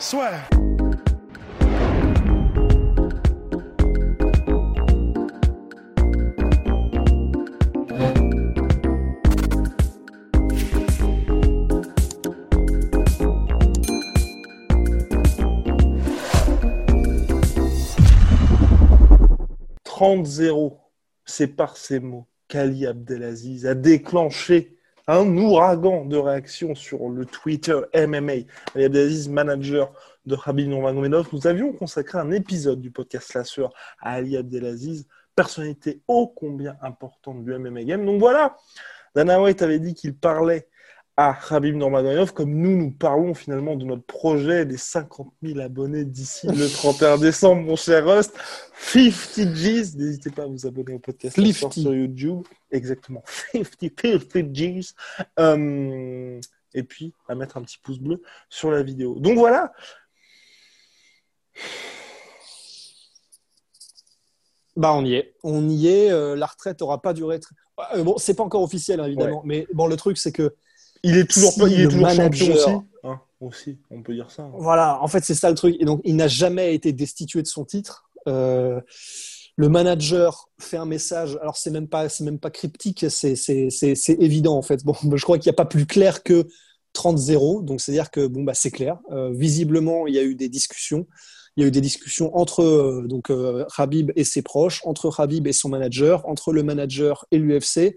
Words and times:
Soit. 0.00 0.30
«30-0 19.84 20.78
c'est 21.26 21.46
par 21.46 21.76
ces 21.76 22.00
mots 22.00 22.26
qu'Ali 22.48 22.86
Abdelaziz 22.86 23.66
a 23.66 23.74
déclenché 23.74 24.79
un 25.12 25.36
ouragan 25.36 26.04
de 26.04 26.16
réactions 26.16 26.76
sur 26.76 27.08
le 27.08 27.26
Twitter 27.26 27.80
MMA. 27.94 28.46
Ali 28.74 28.84
Abdelaziz, 28.84 29.28
manager 29.28 29.92
de 30.24 30.36
Khabib 30.36 30.68
Nurmagomedov, 30.68 31.28
nous 31.32 31.48
avions 31.48 31.72
consacré 31.72 32.18
un 32.18 32.30
épisode 32.30 32.80
du 32.80 32.92
podcast 32.92 33.34
La 33.34 33.42
Sœur 33.42 33.72
à 34.00 34.12
Ali 34.12 34.36
Abdelaziz, 34.36 35.08
personnalité 35.34 36.00
ô 36.06 36.28
combien 36.28 36.76
importante 36.80 37.42
du 37.42 37.52
MMA 37.52 37.82
Game. 37.82 38.06
Donc 38.06 38.20
voilà, 38.20 38.56
Dana 39.16 39.42
White 39.42 39.62
avait 39.62 39.80
dit 39.80 39.94
qu'il 39.94 40.14
parlait 40.14 40.68
à 41.22 41.34
Khabib 41.34 41.76
Nurmagomedov 41.76 42.32
comme 42.32 42.50
nous, 42.54 42.74
nous 42.76 42.90
parlons 42.92 43.34
finalement 43.34 43.76
de 43.76 43.84
notre 43.84 44.04
projet 44.04 44.64
des 44.64 44.78
50 44.78 45.30
000 45.42 45.58
abonnés 45.60 46.04
d'ici 46.06 46.46
le 46.46 46.66
31 46.72 47.18
décembre, 47.18 47.60
mon 47.62 47.76
cher 47.76 48.06
Rust. 48.06 48.34
50 48.78 49.52
G's, 49.52 49.96
n'hésitez 49.96 50.30
pas 50.30 50.44
à 50.44 50.46
vous 50.46 50.66
abonner 50.66 50.94
au 50.94 50.98
podcast 50.98 51.36
La 51.36 51.44
Sœur 51.46 51.72
50. 51.72 51.72
sur 51.74 51.94
YouTube. 51.94 52.42
Exactement, 52.70 53.22
50, 53.52 53.68
50 54.02 54.52
G's. 54.52 54.94
Euh, 55.38 56.40
et 56.72 56.82
puis, 56.84 57.12
à 57.28 57.34
mettre 57.34 57.58
un 57.58 57.62
petit 57.62 57.78
pouce 57.82 57.98
bleu 57.98 58.22
sur 58.48 58.70
la 58.70 58.82
vidéo. 58.82 59.16
Donc 59.18 59.36
voilà, 59.36 59.72
Bah, 64.76 64.94
on 64.94 65.04
y 65.04 65.14
est. 65.14 65.34
On 65.42 65.68
y 65.68 65.88
est. 65.88 66.10
euh, 66.10 66.36
la 66.36 66.46
retraite 66.46 66.80
n'aura 66.80 67.02
pas 67.02 67.12
duré. 67.12 67.40
très- 67.40 67.54
Euh, 67.94 68.02
bon, 68.04 68.16
c'est 68.18 68.34
pas 68.34 68.42
encore 68.44 68.62
officiel, 68.62 69.00
hein, 69.00 69.06
évidemment. 69.06 69.42
Mais 69.44 69.66
bon, 69.74 69.86
le 69.86 69.96
truc, 69.96 70.16
c'est 70.16 70.32
que 70.32 70.54
il 71.02 71.16
est 71.16 71.30
toujours, 71.30 71.52
Si 71.52 71.60
pas, 71.60 71.68
il 71.68 71.80
est 71.80 71.84
toujours 71.88 72.08
champion 72.10 72.22
manager- 72.24 72.56
aussi. 72.56 72.70
Hein, 73.04 73.20
aussi, 73.40 73.78
on 73.90 74.02
peut 74.02 74.14
dire 74.14 74.30
ça. 74.30 74.42
hein. 74.42 74.52
voilà, 74.58 75.02
en 75.02 75.08
fait, 75.08 75.24
c'est 75.24 75.34
ça 75.34 75.48
le 75.48 75.56
truc. 75.56 75.76
Et 75.80 75.84
donc, 75.84 76.00
il 76.04 76.16
n'a 76.16 76.28
jamais 76.28 76.74
été 76.74 76.92
destitué 76.92 77.40
de 77.42 77.46
son 77.46 77.64
titre. 77.64 78.10
Euh, 78.28 78.80
le 79.56 79.68
manager 79.68 80.48
fait 80.60 80.76
un 80.76 80.84
message. 80.86 81.38
Alors, 81.42 81.56
c'est 81.56 81.70
même 81.70 81.88
pas, 81.88 82.08
c'est 82.08 82.24
même 82.24 82.38
pas 82.38 82.50
cryptique. 82.50 83.06
C'est, 83.10 83.36
c'est, 83.36 83.68
c'est, 83.70 83.94
c'est 83.94 84.14
évident 84.20 84.56
en 84.56 84.62
fait. 84.62 84.84
Bon, 84.84 84.94
je 85.16 85.22
crois 85.22 85.38
qu'il 85.38 85.48
n'y 85.50 85.54
a 85.54 85.56
pas 85.56 85.64
plus 85.64 85.86
clair 85.86 86.22
que 86.22 86.46
30-0. 86.94 87.64
Donc, 87.64 87.80
c'est-à-dire 87.80 88.10
que 88.10 88.26
bon, 88.26 88.42
bah, 88.44 88.54
c'est 88.54 88.70
clair. 88.70 88.98
Euh, 89.10 89.30
visiblement, 89.32 90.06
il 90.06 90.14
y 90.14 90.18
a 90.18 90.22
eu 90.22 90.34
des 90.34 90.48
discussions. 90.48 91.06
Il 91.56 91.62
y 91.62 91.64
a 91.64 91.68
eu 91.68 91.72
des 91.72 91.80
discussions 91.80 92.34
entre 92.36 92.62
euh, 92.62 93.06
donc 93.08 93.28
euh, 93.30 93.64
Khabib 93.76 94.12
et 94.16 94.24
ses 94.24 94.40
proches, 94.42 94.80
entre 94.84 95.10
Khabib 95.14 95.46
et 95.46 95.52
son 95.52 95.68
manager, 95.68 96.26
entre 96.28 96.52
le 96.52 96.62
manager 96.62 97.26
et 97.32 97.38
l'UFC. 97.38 97.96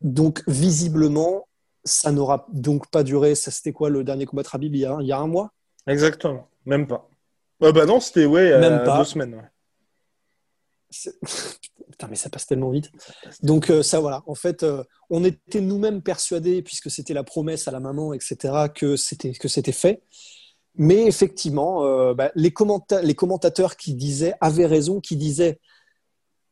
Donc, 0.00 0.42
visiblement, 0.46 1.46
ça 1.86 2.12
n'aura 2.12 2.46
donc 2.52 2.88
pas 2.90 3.02
duré. 3.02 3.34
Ça, 3.34 3.50
c'était 3.50 3.72
quoi 3.72 3.88
le 3.88 4.04
dernier 4.04 4.26
combat 4.26 4.42
de 4.42 4.48
Khabib 4.48 4.74
il 4.74 4.80
y 4.80 4.84
a, 4.84 4.98
il 5.00 5.06
y 5.06 5.12
a 5.12 5.18
un 5.18 5.26
mois? 5.26 5.52
Exactement, 5.86 6.48
même 6.66 6.86
pas. 6.86 7.08
Euh, 7.62 7.72
bah 7.72 7.86
non, 7.86 8.00
c'était 8.00 8.26
ouais, 8.26 8.58
Même 8.58 8.84
pas. 8.84 8.98
deux 8.98 9.04
semaines. 9.04 9.34
ouais. 9.34 9.48
Putain, 11.90 12.08
mais 12.08 12.16
ça 12.16 12.28
passe 12.28 12.46
tellement 12.46 12.70
vite. 12.70 12.90
Donc 13.42 13.70
euh, 13.70 13.82
ça, 13.82 14.00
voilà. 14.00 14.22
En 14.26 14.34
fait, 14.34 14.62
euh, 14.62 14.84
on 15.08 15.24
était 15.24 15.60
nous-mêmes 15.60 16.02
persuadés, 16.02 16.60
puisque 16.62 16.90
c'était 16.90 17.14
la 17.14 17.24
promesse 17.24 17.68
à 17.68 17.70
la 17.70 17.80
maman, 17.80 18.12
etc., 18.12 18.36
que 18.74 18.96
c'était 18.96 19.32
que 19.32 19.48
c'était 19.48 19.72
fait. 19.72 20.02
Mais 20.74 21.06
effectivement, 21.06 21.84
euh, 21.86 22.12
bah, 22.12 22.30
les, 22.34 22.50
commenta- 22.50 23.00
les 23.02 23.14
commentateurs 23.14 23.76
qui 23.76 23.94
disaient 23.94 24.34
avaient 24.42 24.66
raison, 24.66 25.00
qui 25.00 25.16
disaient 25.16 25.58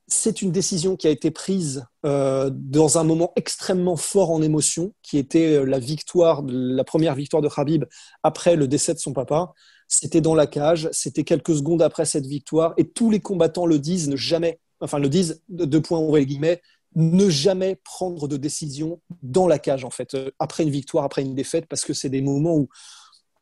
c'est 0.06 0.42
une 0.42 0.52
décision 0.52 0.96
qui 0.96 1.06
a 1.06 1.10
été 1.10 1.30
prise 1.30 1.84
euh, 2.04 2.50
dans 2.52 2.98
un 2.98 3.04
moment 3.04 3.32
extrêmement 3.36 3.96
fort 3.96 4.30
en 4.30 4.42
émotion, 4.42 4.92
qui 5.02 5.18
était 5.18 5.56
euh, 5.56 5.64
la 5.64 5.78
victoire, 5.78 6.42
la 6.46 6.84
première 6.84 7.14
victoire 7.14 7.42
de 7.42 7.48
Khabib 7.48 7.84
après 8.22 8.56
le 8.56 8.68
décès 8.68 8.94
de 8.94 8.98
son 8.98 9.12
papa. 9.12 9.52
C'était 9.88 10.20
dans 10.20 10.34
la 10.34 10.46
cage, 10.46 10.88
c'était 10.92 11.24
quelques 11.24 11.54
secondes 11.56 11.82
après 11.82 12.04
cette 12.04 12.26
victoire, 12.26 12.74
et 12.76 12.88
tous 12.88 13.10
les 13.10 13.20
combattants 13.20 13.66
le 13.66 13.78
disent, 13.78 14.08
ne 14.08 14.16
jamais, 14.16 14.58
enfin 14.80 14.98
le 14.98 15.08
disent, 15.08 15.42
de- 15.48 15.64
deux 15.64 15.80
points 15.80 15.98
ouvrés 16.00 16.20
les 16.20 16.26
guillemets, 16.26 16.62
ne 16.96 17.28
jamais 17.28 17.80
prendre 17.82 18.28
de 18.28 18.36
décision 18.36 19.00
dans 19.22 19.48
la 19.48 19.58
cage 19.58 19.84
en 19.84 19.90
fait, 19.90 20.14
euh, 20.14 20.30
après 20.38 20.62
une 20.62 20.70
victoire, 20.70 21.04
après 21.04 21.22
une 21.22 21.34
défaite, 21.34 21.66
parce 21.68 21.84
que 21.84 21.92
c'est 21.92 22.08
des 22.10 22.22
moments 22.22 22.56
où, 22.56 22.68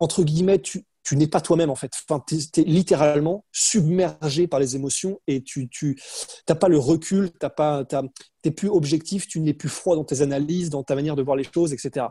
entre 0.01 0.25
guillemets, 0.25 0.61
tu, 0.61 0.85
tu 1.03 1.17
n'es 1.17 1.27
pas 1.27 1.41
toi-même 1.41 1.71
en 1.71 1.75
fait. 1.75 1.93
Enfin, 2.09 2.25
tu 2.27 2.37
es, 2.37 2.65
littéralement 2.65 3.45
submergé 3.53 4.47
par 4.47 4.61
les 4.61 4.77
émotions 4.77 5.21
et 5.27 5.43
tu 5.43 5.69
tu 5.69 6.01
t'as 6.47 6.55
pas 6.55 6.69
le 6.69 6.79
recul, 6.79 7.31
t'as 7.33 7.51
pas, 7.51 7.85
t'as- 7.85 8.05
t'es 8.43 8.51
plus 8.51 8.69
objectif, 8.69 9.27
tu 9.27 9.41
n'es 9.41 9.55
plus 9.55 9.69
froid 9.69 9.97
dans 9.97 10.05
tes 10.05 10.23
analyses, 10.23 10.71
dans 10.71 10.83
ta 10.85 10.95
manière 10.95 11.17
de 11.17 11.23
voir 11.23 11.37
les 11.37 11.45
choses, 11.45 11.73
etc. 11.73 12.07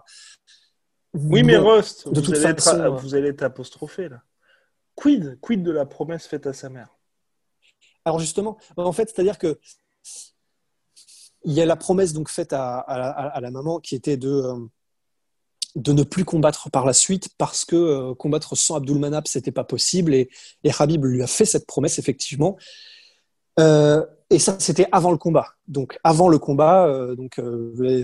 Oui, 1.14 1.44
mais. 1.44 1.58
Rust, 1.58 2.08
de 2.08 2.20
vous, 2.20 2.26
toute 2.26 2.36
allez 2.36 2.56
façon, 2.56 2.84
être, 2.84 3.02
vous 3.02 3.16
allez 3.16 3.30
être 3.30 3.44
apostrophé 3.44 4.10
là. 4.10 4.22
Quid, 4.96 5.40
quid 5.42 5.64
de 5.64 5.72
la 5.72 5.86
promesse 5.86 6.28
faite 6.28 6.46
à 6.48 6.54
sa 6.54 6.70
mère? 6.70 6.90
Alors 8.04 8.20
justement, 8.20 8.58
en 8.78 8.92
fait, 8.92 9.10
c'est-à-dire 9.10 9.38
que 9.38 9.60
il 11.44 11.54
y 11.54 11.62
a 11.62 11.66
la 11.66 11.76
promesse 11.76 12.14
donc 12.14 12.30
faite 12.30 12.54
à, 12.54 12.80
à 12.80 13.42
la 13.42 13.52
maman 13.52 13.80
qui 13.80 13.96
était 13.96 14.18
de 14.18 14.30
euh, 14.30 14.60
de 15.76 15.94
ne 15.94 16.04
plus 16.04 16.26
combattre 16.26 16.70
par 16.70 16.86
la 16.86 16.94
suite 16.94 17.30
parce 17.38 17.66
que 17.66 17.76
euh, 17.76 18.14
combattre 18.16 18.56
sans 18.56 18.76
Abdulmanap 18.76 19.28
c'était 19.28 19.52
pas 19.52 19.64
possible 19.64 20.14
et, 20.14 20.30
et 20.64 20.72
Habib 20.78 21.06
lui 21.06 21.24
a 21.24 21.28
fait 21.28 21.46
cette 21.46 21.66
promesse 21.66 22.00
effectivement. 22.00 22.58
Euh, 23.60 24.06
et 24.30 24.40
ça 24.40 24.56
c'était 24.60 24.88
avant 24.92 25.12
le 25.12 25.18
combat. 25.18 25.48
Donc 25.68 25.98
avant 26.04 26.30
le 26.30 26.40
combat, 26.40 26.88
euh, 26.88 27.16
donc 27.16 27.40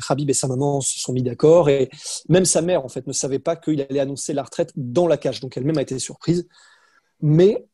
Habib 0.09 0.29
et 0.29 0.33
sa 0.33 0.47
maman 0.47 0.81
se 0.81 0.99
sont 0.99 1.13
mis 1.13 1.23
d'accord 1.23 1.69
et 1.69 1.89
même 2.29 2.45
sa 2.45 2.61
mère 2.61 2.83
en 2.83 2.89
fait 2.89 3.07
ne 3.07 3.13
savait 3.13 3.39
pas 3.39 3.55
qu'il 3.55 3.81
allait 3.81 3.99
annoncer 3.99 4.33
la 4.33 4.43
retraite 4.43 4.71
dans 4.75 5.07
la 5.07 5.17
cage. 5.17 5.39
Donc 5.39 5.55
elle-même 5.57 5.77
a 5.77 5.81
été 5.81 5.97
surprise. 5.99 6.47
Mais 7.21 7.65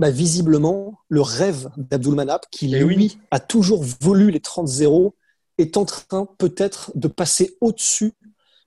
bah, 0.00 0.10
visiblement, 0.10 0.98
le 1.08 1.20
rêve 1.20 1.68
d'Abdulmanap, 1.76 2.46
qui 2.50 2.74
Eh 2.74 2.78
lui 2.78 2.96
oui. 2.96 3.18
a 3.30 3.38
toujours 3.38 3.84
voulu 4.00 4.30
les 4.30 4.38
30-0, 4.38 5.12
est 5.58 5.76
en 5.76 5.84
train 5.84 6.26
peut-être 6.38 6.90
de 6.94 7.06
passer 7.06 7.58
au-dessus 7.60 8.14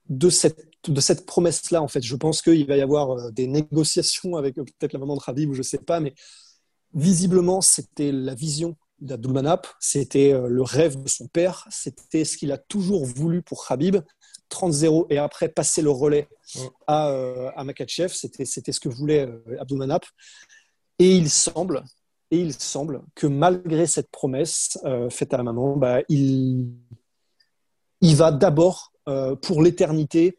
de 0.10 0.30
cette, 0.30 0.66
de 0.88 1.02
cette 1.02 1.26
promesse-là. 1.26 1.82
En 1.82 1.88
fait, 1.88 2.02
je 2.02 2.16
pense 2.16 2.42
qu'il 2.42 2.66
va 2.68 2.78
y 2.78 2.82
avoir 2.82 3.12
euh, 3.12 3.32
des 3.32 3.48
négociations 3.48 4.36
avec 4.36 4.58
euh, 4.58 4.64
peut-être 4.64 4.94
la 4.94 5.00
maman 5.00 5.16
de 5.16 5.22
Khabib 5.22 5.50
ou 5.50 5.54
je 5.54 5.62
sais 5.62 5.78
pas, 5.78 6.00
mais 6.00 6.14
visiblement, 6.94 7.62
c'était 7.62 8.12
la 8.12 8.36
vision 8.36 8.76
d'Abdulmanap, 9.00 9.68
c'était 9.80 10.34
euh, 10.34 10.48
le 10.48 10.62
rêve 10.62 11.02
de 11.02 11.10
son 11.10 11.28
père, 11.28 11.68
c'était 11.70 12.26
ce 12.26 12.38
qu'il 12.38 12.52
a 12.52 12.58
toujours 12.58 13.06
voulu 13.06 13.42
pour 13.42 13.68
Khabib. 13.68 13.98
30-0 14.50 15.08
et 15.10 15.18
après 15.18 15.50
passer 15.50 15.82
le 15.82 15.90
relais 15.90 16.28
à, 16.86 17.08
à 17.56 17.64
Makachev, 17.64 18.14
c'était 18.14 18.46
ce 18.46 18.80
que 18.80 18.88
voulait 18.88 19.28
Abdulmanap. 19.60 20.06
Et 21.00 21.16
il 21.16 21.30
semble, 21.32 21.84
et 22.34 22.38
il 22.40 22.54
semble 22.54 23.04
que 23.16 23.28
malgré 23.28 23.86
cette 23.86 24.10
promesse 24.10 24.80
euh, 24.86 25.10
faite 25.10 25.34
à 25.34 25.38
la 25.38 25.44
maman, 25.44 25.78
bah, 25.78 26.02
il, 26.10 26.68
il 28.02 28.16
va 28.16 28.32
d'abord, 28.32 28.93
euh, 29.08 29.36
pour 29.36 29.62
l'éternité, 29.62 30.38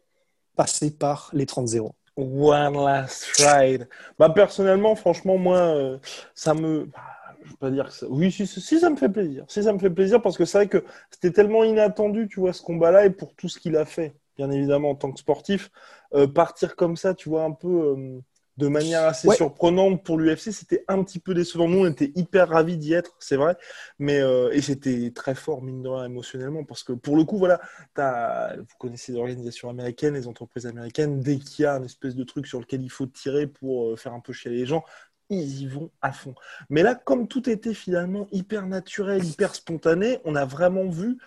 passer 0.55 0.91
par 0.91 1.29
les 1.33 1.45
30-0. 1.45 1.91
One 2.17 2.73
last 2.73 3.25
ride. 3.39 3.89
Bah 4.17 4.29
personnellement, 4.29 4.95
franchement, 4.95 5.37
moi, 5.37 5.57
euh, 5.57 5.97
ça 6.33 6.53
me, 6.53 6.85
bah, 6.85 7.01
je 7.43 7.49
vais 7.49 7.57
pas 7.57 7.71
dire 7.71 7.85
que 7.87 7.93
ça. 7.93 8.05
Oui, 8.09 8.31
si, 8.31 8.47
ça 8.47 8.89
me 8.89 8.95
fait 8.95 9.09
plaisir. 9.09 9.45
Si 9.49 9.63
ça 9.63 9.73
me 9.73 9.79
fait 9.79 9.89
plaisir 9.89 10.21
parce 10.21 10.37
que 10.37 10.45
c'est 10.45 10.57
vrai 10.59 10.67
que 10.67 10.83
c'était 11.11 11.31
tellement 11.31 11.63
inattendu, 11.63 12.27
tu 12.29 12.39
vois, 12.39 12.53
ce 12.53 12.61
combat-là 12.61 13.05
et 13.05 13.09
pour 13.09 13.35
tout 13.35 13.49
ce 13.49 13.59
qu'il 13.59 13.75
a 13.75 13.85
fait, 13.85 14.15
bien 14.37 14.49
évidemment 14.49 14.91
en 14.91 14.95
tant 14.95 15.11
que 15.11 15.19
sportif, 15.19 15.71
euh, 16.13 16.27
partir 16.27 16.75
comme 16.75 16.95
ça, 16.95 17.13
tu 17.13 17.27
vois, 17.29 17.43
un 17.43 17.51
peu 17.51 18.21
de 18.57 18.67
manière 18.67 19.05
assez 19.05 19.29
surprenante 19.31 20.03
pour 20.03 20.17
l'UFC. 20.17 20.51
C'était 20.51 20.83
un 20.87 21.03
petit 21.03 21.19
peu 21.19 21.33
décevant. 21.33 21.67
Nous, 21.67 21.79
on 21.79 21.89
était 21.89 22.11
hyper 22.15 22.49
ravis 22.49 22.77
d'y 22.77 22.93
être, 22.93 23.15
c'est 23.19 23.35
vrai. 23.35 23.57
Mais, 23.99 24.21
euh, 24.21 24.51
et 24.51 24.61
c'était 24.61 25.11
très 25.13 25.35
fort, 25.35 25.61
mine 25.61 25.81
de 25.81 25.89
rien, 25.89 26.05
émotionnellement. 26.05 26.63
Parce 26.63 26.83
que 26.83 26.93
pour 26.93 27.17
le 27.17 27.25
coup, 27.25 27.37
voilà, 27.37 27.59
as, 27.97 28.55
vous 28.57 28.75
connaissez 28.79 29.11
les 29.11 29.17
organisations 29.17 29.69
américaines, 29.69 30.13
les 30.13 30.27
entreprises 30.27 30.67
américaines. 30.67 31.19
Dès 31.19 31.37
qu'il 31.37 31.63
y 31.63 31.65
a 31.65 31.73
une 31.77 31.85
espèce 31.85 32.15
de 32.15 32.23
truc 32.23 32.47
sur 32.47 32.59
lequel 32.59 32.81
il 32.81 32.91
faut 32.91 33.07
tirer 33.07 33.47
pour 33.47 33.91
euh, 33.91 33.95
faire 33.95 34.13
un 34.13 34.21
peu 34.21 34.33
chier 34.33 34.51
les 34.51 34.65
gens, 34.65 34.83
ils 35.29 35.61
y 35.63 35.67
vont 35.67 35.91
à 36.01 36.11
fond. 36.11 36.35
Mais 36.69 36.83
là, 36.83 36.95
comme 36.95 37.27
tout 37.27 37.49
était 37.49 37.73
finalement 37.73 38.27
hyper 38.31 38.67
naturel, 38.67 39.23
hyper 39.25 39.55
spontané, 39.55 40.19
on 40.23 40.35
a 40.35 40.45
vraiment 40.45 40.87
vu 40.87 41.17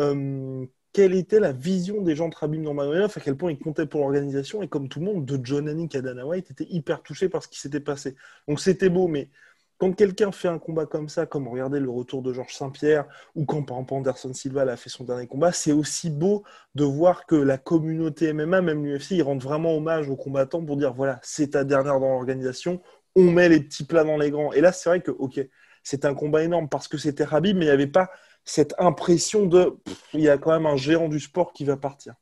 euh, 0.00 0.64
quelle 0.98 1.14
était 1.14 1.38
la 1.38 1.52
vision 1.52 2.02
des 2.02 2.16
gens 2.16 2.28
de 2.28 2.34
Rabim 2.34 2.58
Nurmagomedov, 2.58 3.12
à 3.14 3.20
quel 3.20 3.36
point 3.36 3.52
ils 3.52 3.58
comptaient 3.58 3.86
pour 3.86 4.00
l'organisation, 4.00 4.62
et 4.62 4.68
comme 4.68 4.88
tout 4.88 4.98
le 4.98 5.04
monde, 5.04 5.24
de 5.24 5.38
John 5.44 5.68
Hannick 5.68 5.94
à 5.94 6.00
Dana 6.00 6.26
White 6.26 6.50
étaient 6.50 6.66
hyper 6.70 7.04
touchés 7.04 7.28
par 7.28 7.40
ce 7.40 7.46
qui 7.46 7.60
s'était 7.60 7.78
passé. 7.78 8.16
Donc 8.48 8.58
c'était 8.58 8.88
beau, 8.88 9.06
mais 9.06 9.30
quand 9.78 9.92
quelqu'un 9.92 10.32
fait 10.32 10.48
un 10.48 10.58
combat 10.58 10.86
comme 10.86 11.08
ça, 11.08 11.24
comme 11.24 11.46
regardez 11.46 11.78
le 11.78 11.88
retour 11.88 12.20
de 12.20 12.32
Georges 12.32 12.56
Saint-Pierre, 12.56 13.06
ou 13.36 13.44
quand 13.44 13.62
par 13.62 13.76
exemple 13.76 13.94
Anderson 13.94 14.34
Silva 14.34 14.62
a 14.62 14.76
fait 14.76 14.90
son 14.90 15.04
dernier 15.04 15.28
combat, 15.28 15.52
c'est 15.52 15.70
aussi 15.70 16.10
beau 16.10 16.42
de 16.74 16.82
voir 16.82 17.26
que 17.26 17.36
la 17.36 17.58
communauté 17.58 18.32
MMA, 18.32 18.60
même 18.60 18.84
l'UFC, 18.84 19.12
ils 19.12 19.22
rendent 19.22 19.44
vraiment 19.44 19.76
hommage 19.76 20.10
aux 20.10 20.16
combattants 20.16 20.64
pour 20.64 20.76
dire 20.76 20.94
voilà, 20.94 21.20
c'est 21.22 21.50
ta 21.50 21.62
dernière 21.62 22.00
dans 22.00 22.08
l'organisation, 22.08 22.82
on 23.14 23.30
met 23.30 23.48
les 23.48 23.60
petits 23.60 23.84
plats 23.84 24.02
dans 24.02 24.16
les 24.16 24.32
grands. 24.32 24.52
Et 24.52 24.60
là, 24.60 24.72
c'est 24.72 24.88
vrai 24.88 25.00
que, 25.00 25.12
ok, 25.12 25.40
c'est 25.84 26.04
un 26.04 26.14
combat 26.14 26.42
énorme 26.42 26.68
parce 26.68 26.88
que 26.88 26.98
c'était 26.98 27.22
Rabib, 27.22 27.56
mais 27.56 27.66
il 27.66 27.68
n'y 27.68 27.72
avait 27.72 27.86
pas 27.86 28.10
cette 28.48 28.74
impression 28.78 29.44
de 29.44 29.76
il 30.14 30.20
y 30.20 30.28
a 30.28 30.38
quand 30.38 30.50
même 30.50 30.64
un 30.64 30.76
géant 30.76 31.08
du 31.08 31.20
sport 31.20 31.52
qui 31.52 31.64
va 31.64 31.76
partir. 31.76 32.14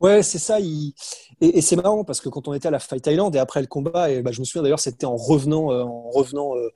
Ouais, 0.00 0.22
c'est 0.22 0.38
ça. 0.38 0.58
Et, 0.60 1.62
c'est 1.62 1.76
marrant 1.76 2.04
parce 2.04 2.20
que 2.20 2.28
quand 2.28 2.46
on 2.48 2.52
était 2.52 2.68
à 2.68 2.70
la 2.70 2.78
Fight 2.78 3.02
Thailand 3.02 3.30
et 3.30 3.38
après 3.38 3.62
le 3.62 3.66
combat, 3.66 4.10
et 4.10 4.20
bah, 4.20 4.32
je 4.32 4.40
me 4.40 4.44
souviens 4.44 4.62
d'ailleurs, 4.62 4.80
c'était 4.80 5.06
en 5.06 5.16
revenant, 5.16 5.72
euh, 5.72 5.82
en 5.82 6.10
revenant 6.10 6.54
euh, 6.56 6.68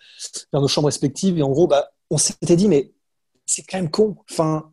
vers 0.52 0.62
nos 0.62 0.69
chambres 0.69 0.87
respectives. 0.87 1.37
Et 1.37 1.43
en 1.43 1.50
gros, 1.50 1.66
bah, 1.66 1.90
on 2.08 2.16
s'était 2.16 2.56
dit, 2.56 2.69
mais 2.69 2.94
c'est 3.44 3.62
quand 3.62 3.76
même 3.76 3.90
con. 3.90 4.16
Enfin, 4.31 4.70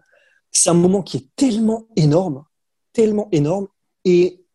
c'est 0.51 0.69
un 0.69 0.73
moment 0.73 1.01
qui 1.01 1.17
est 1.17 1.27
tellement 1.35 1.87
énorme, 1.97 2.45
tellement 2.93 3.27
énorme. 3.33 3.67
Et 4.05 4.45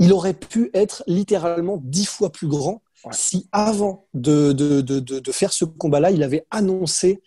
il 0.00 0.12
aurait 0.12 0.34
pu 0.34 0.70
être 0.74 1.04
littéralement 1.06 1.78
dix 1.80 2.06
fois 2.06 2.32
plus 2.32 2.48
grand 2.48 2.82
si 3.12 3.48
avant 3.52 4.08
de, 4.14 4.52
de, 4.52 4.80
de, 4.80 4.98
de 4.98 5.32
faire 5.32 5.52
ce 5.52 5.64
combat-là, 5.64 6.10
il 6.10 6.24
avait 6.24 6.46
annoncé 6.50 7.22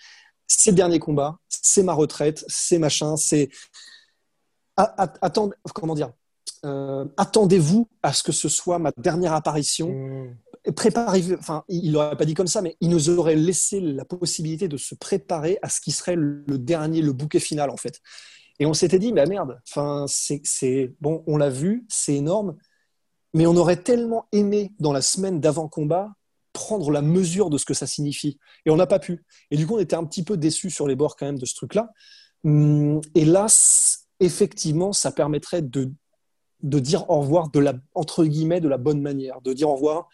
c'est 0.57 0.71
le 0.71 0.75
dernier 0.75 0.99
combat, 0.99 1.37
c'est 1.47 1.83
ma 1.83 1.93
retraite, 1.93 2.43
c'est 2.47 2.79
machin, 2.79 3.17
c'est. 3.17 3.49
Attendez, 4.77 5.55
comment 5.73 5.93
dire 5.93 6.11
euh, 6.65 7.05
Attendez-vous 7.17 7.87
à 8.01 8.13
ce 8.13 8.23
que 8.23 8.31
ce 8.31 8.49
soit 8.49 8.79
ma 8.79 8.91
dernière 8.97 9.33
apparition. 9.33 9.89
Hmm. 9.89 10.35
Préparez, 10.75 11.23
enfin, 11.39 11.63
il 11.67 11.91
l'aurait 11.91 12.15
pas 12.15 12.25
dit 12.25 12.33
comme 12.33 12.47
ça, 12.47 12.61
mais 12.61 12.77
il 12.81 12.89
nous 12.89 13.09
aurait 13.09 13.35
laissé 13.35 13.79
la 13.79 14.05
possibilité 14.05 14.67
de 14.67 14.77
se 14.77 14.93
préparer 14.95 15.57
à 15.61 15.69
ce 15.69 15.81
qui 15.81 15.91
serait 15.91 16.15
le 16.15 16.57
dernier, 16.57 17.01
le 17.01 17.13
bouquet 17.13 17.39
final, 17.39 17.69
en 17.69 17.77
fait. 17.77 17.99
Et 18.59 18.65
on 18.67 18.73
s'était 18.73 18.99
dit, 18.99 19.11
bah 19.11 19.25
merde, 19.25 19.59
enfin, 19.67 20.05
c'est 20.07 20.93
bon, 21.01 21.23
on 21.25 21.37
l'a 21.37 21.49
vu, 21.49 21.83
c'est 21.89 22.13
énorme, 22.13 22.55
mais 23.33 23.47
on 23.47 23.55
aurait 23.55 23.81
tellement 23.81 24.27
aimé 24.31 24.71
dans 24.79 24.93
la 24.93 25.01
semaine 25.01 25.39
d'avant 25.39 25.67
combat 25.67 26.11
prendre 26.53 26.91
la 26.91 27.01
mesure 27.01 27.49
de 27.49 27.57
ce 27.57 27.65
que 27.65 27.73
ça 27.73 27.87
signifie. 27.87 28.37
Et 28.65 28.71
on 28.71 28.75
n'a 28.75 28.87
pas 28.87 28.99
pu. 28.99 29.23
Et 29.51 29.57
du 29.57 29.65
coup, 29.65 29.75
on 29.75 29.79
était 29.79 29.95
un 29.95 30.05
petit 30.05 30.23
peu 30.23 30.37
déçus 30.37 30.69
sur 30.69 30.87
les 30.87 30.95
bords 30.95 31.15
quand 31.15 31.25
même 31.25 31.39
de 31.39 31.45
ce 31.45 31.55
truc-là. 31.55 31.91
Hum, 32.43 33.01
et 33.15 33.25
là, 33.25 33.47
effectivement, 34.19 34.93
ça 34.93 35.11
permettrait 35.11 35.61
de, 35.61 35.91
de 36.63 36.79
dire 36.79 37.09
au 37.09 37.21
revoir 37.21 37.49
de 37.49 37.59
la, 37.59 37.73
entre 37.93 38.25
guillemets, 38.25 38.61
de 38.61 38.67
la 38.67 38.77
bonne 38.77 39.01
manière, 39.01 39.41
de 39.41 39.53
dire 39.53 39.69
au 39.69 39.75
revoir 39.75 40.09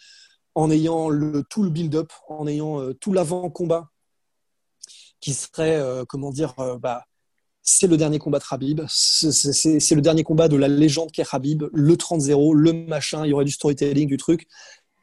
en 0.57 0.71
ayant 0.71 1.09
le, 1.09 1.43
tout 1.43 1.61
le 1.61 1.69
build-up, 1.69 2.11
en 2.27 2.47
ayant 2.47 2.81
euh, 2.81 2.93
tout 2.93 3.13
l'avant-combat 3.13 3.91
qui 5.19 5.33
serait, 5.33 5.75
euh, 5.75 6.03
comment 6.03 6.31
dire, 6.31 6.55
euh, 6.57 6.79
bah, 6.79 7.05
c'est 7.61 7.85
le 7.85 7.95
dernier 7.95 8.17
combat 8.17 8.39
de 8.39 8.45
Habib, 8.49 8.81
c'est 8.87 9.93
le 9.93 10.01
dernier 10.01 10.23
combat 10.23 10.47
de 10.47 10.55
la 10.55 10.67
légende 10.67 11.11
qu'est 11.11 11.25
Habib, 11.31 11.65
le 11.71 11.95
30-0, 11.95 12.55
le 12.55 12.73
machin, 12.73 13.23
il 13.25 13.29
y 13.29 13.33
aurait 13.33 13.45
du 13.45 13.51
storytelling, 13.51 14.07
du 14.07 14.17
truc. 14.17 14.47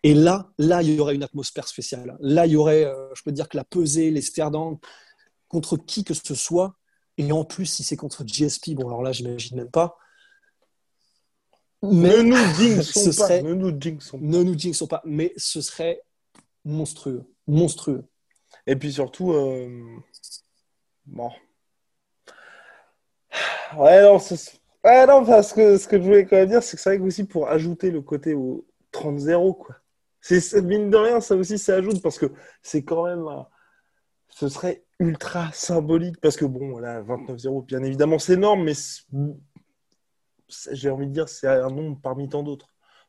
Et 0.05 0.13
là, 0.13 0.53
là, 0.59 0.83
il 0.83 0.95
y 0.95 1.01
aurait 1.01 1.15
une 1.15 1.23
atmosphère 1.23 1.67
spéciale. 1.67 2.19
Là, 2.21 2.47
il 2.47 2.53
y 2.53 2.57
aurait, 2.57 2.85
euh, 2.85 3.09
je 3.15 3.23
peux 3.23 3.33
dire 3.33 3.49
que 3.49 3.57
la 3.57 3.65
pesée, 3.65 4.11
les 4.11 4.23
contre 5.49 5.79
qui 5.79 6.05
que 6.05 6.13
ce 6.13 6.35
soit. 6.35 6.77
Et 7.17 7.33
en 7.33 7.45
plus, 7.47 7.65
si 7.65 7.83
c'est 7.83 7.97
contre 7.97 8.23
GSP, 8.23 8.75
bon, 8.75 8.87
alors 8.87 9.03
là, 9.03 9.13
j'imagine 9.13 9.57
même 9.57 9.71
pas. 9.71 9.97
Mais 11.83 12.23
ne 12.23 12.23
nous 12.23 12.37
jinxons 12.59 13.13
pas. 13.17 13.41
ne 13.41 13.55
nous 13.55 13.81
jinxons 13.81 14.19
pas. 14.19 14.27
Ne 14.27 14.43
nous 14.43 14.59
jinxons 14.59 14.87
pas. 14.87 15.01
Mais 15.07 15.33
ce 15.39 15.63
serait 15.63 16.03
monstrueux. 16.67 17.25
Monstrueux. 17.47 18.05
Et 18.67 18.77
puis 18.77 18.93
surtout, 18.93 19.33
euh, 19.33 19.97
bon. 21.07 21.31
Ouais, 23.75 24.03
non, 24.03 24.19
ouais, 24.85 25.07
non, 25.07 25.25
parce 25.25 25.55
que 25.55 25.79
ce 25.79 25.89
que 25.89 25.97
je 25.97 26.03
voulais 26.03 26.27
quand 26.27 26.37
même 26.37 26.51
dire, 26.51 26.63
c'est 26.63 26.77
que 26.77 26.83
c'est 26.83 26.91
vrai 26.91 26.99
que 26.99 27.05
aussi 27.05 27.25
pour 27.25 27.49
ajouter 27.49 27.91
le 27.91 28.03
côté 28.03 28.35
au 28.35 28.67
30-0, 28.93 29.55
quoi. 29.57 29.77
C'est 30.27 30.63
mine 30.63 30.89
de 30.89 30.97
rien, 30.97 31.21
ça 31.21 31.37
aussi, 31.37 31.59
ça 31.59 31.75
ajoute 31.75 32.03
parce 32.03 32.19
que 32.19 32.33
c'est 32.63 32.83
quand 32.83 33.05
même. 33.05 33.27
ce 34.31 34.49
serait 34.49 34.83
ultra 34.99 35.53
symbolique 35.53 36.19
parce 36.23 36.39
que 36.39 36.47
bon, 36.47 36.79
là, 36.79 37.03
29-0, 37.03 37.67
bien 37.67 37.83
évidemment, 37.83 38.19
c'est 38.19 38.33
énorme, 38.33 38.65
mais 38.65 38.73
j'ai 40.73 40.89
envie 40.89 41.09
de 41.09 41.13
dire, 41.13 41.29
c'est 41.29 41.47
un 41.47 41.69
nombre 41.69 42.01
parmi 42.03 42.27
tant 42.31 42.43
d'autres. 42.43 42.69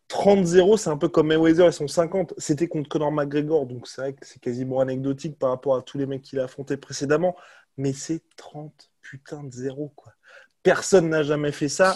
30-0, 0.10 0.76
c'est 0.76 0.90
un 0.90 0.98
peu 0.98 1.08
comme 1.08 1.28
Mayweather 1.28 1.68
et 1.68 1.72
son 1.72 1.88
50. 1.88 2.34
C'était 2.38 2.68
contre 2.68 2.90
Conor 2.90 3.14
McGregor, 3.14 3.66
donc 3.66 3.88
c'est 3.88 4.02
vrai 4.02 4.14
que 4.14 4.26
c'est 4.26 4.42
quasiment 4.42 4.82
anecdotique 4.82 5.40
par 5.40 5.52
rapport 5.52 5.78
à 5.78 5.82
tous 5.84 5.98
les 5.98 6.06
mecs 6.06 6.22
qu'il 6.22 6.40
a 6.42 6.44
affrontés 6.44 6.76
précédemment. 6.76 7.38
Mais 7.78 7.94
c'est 7.94 8.24
30 8.36 8.92
putain 9.02 9.42
de 9.42 9.54
0, 9.54 9.94
quoi. 9.96 10.12
Personne 10.64 11.08
n'a 11.08 11.24
jamais 11.24 11.54
fait 11.54 11.70
ça 11.70 11.96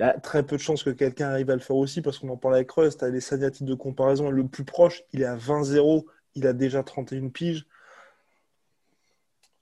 il 0.00 0.04
y 0.04 0.06
a 0.06 0.14
très 0.14 0.42
peu 0.42 0.56
de 0.56 0.62
chances 0.62 0.82
que 0.82 0.88
quelqu'un 0.88 1.28
arrive 1.28 1.50
à 1.50 1.54
le 1.54 1.60
faire 1.60 1.76
aussi 1.76 2.00
parce 2.00 2.18
qu'on 2.18 2.30
en 2.30 2.36
parle 2.38 2.54
avec 2.54 2.70
Rust. 2.72 3.00
Tu 3.00 3.04
as 3.04 3.10
les 3.10 3.20
Saniatiques 3.20 3.66
de 3.66 3.74
comparaison. 3.74 4.30
Le 4.30 4.46
plus 4.46 4.64
proche, 4.64 5.02
il 5.12 5.20
est 5.20 5.26
à 5.26 5.36
20-0. 5.36 6.06
Il 6.36 6.46
a 6.46 6.54
déjà 6.54 6.82
31 6.82 7.28
piges. 7.28 7.66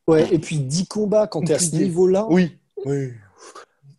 Ouais, 0.07 0.33
et 0.33 0.39
puis 0.39 0.61
10 0.61 0.87
combats 0.87 1.27
quand 1.27 1.43
tu 1.43 1.51
es 1.51 1.57
à 1.57 1.59
ce 1.59 1.75
niveau-là. 1.75 2.25
Oui, 2.31 2.57
oui. 2.85 3.11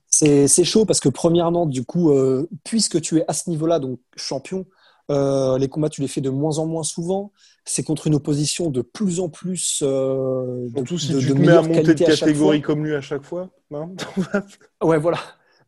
C'est 0.07 0.63
chaud 0.63 0.85
parce 0.85 1.01
que, 1.01 1.09
premièrement, 1.09 1.65
du 1.65 1.83
coup, 1.83 2.11
euh, 2.11 2.47
puisque 2.63 3.01
tu 3.01 3.17
es 3.17 3.25
à 3.27 3.33
ce 3.33 3.49
niveau-là, 3.49 3.79
donc 3.79 3.99
champion, 4.15 4.65
euh, 5.11 5.57
les 5.57 5.67
combats, 5.67 5.89
tu 5.89 5.99
les 5.99 6.07
fais 6.07 6.21
de 6.21 6.29
moins 6.29 6.57
en 6.57 6.65
moins 6.65 6.83
souvent. 6.83 7.33
C'est 7.65 7.83
contre 7.83 8.07
une 8.07 8.15
opposition 8.15 8.69
de 8.69 8.81
plus 8.81 9.19
en 9.19 9.27
plus. 9.27 9.83
Euh, 9.83 10.69
Surtout 10.73 10.97
si 10.97 11.17
tu 11.17 11.27
te 11.27 11.33
mets 11.33 11.49
à 11.49 11.61
monter 11.61 11.83
de 11.83 11.93
catégorie 11.93 12.61
comme 12.61 12.85
lui 12.85 12.95
à 12.95 13.01
chaque 13.01 13.23
fois. 13.23 13.49
Non? 13.69 13.93
Ouais, 14.81 14.97
voilà. 14.97 15.19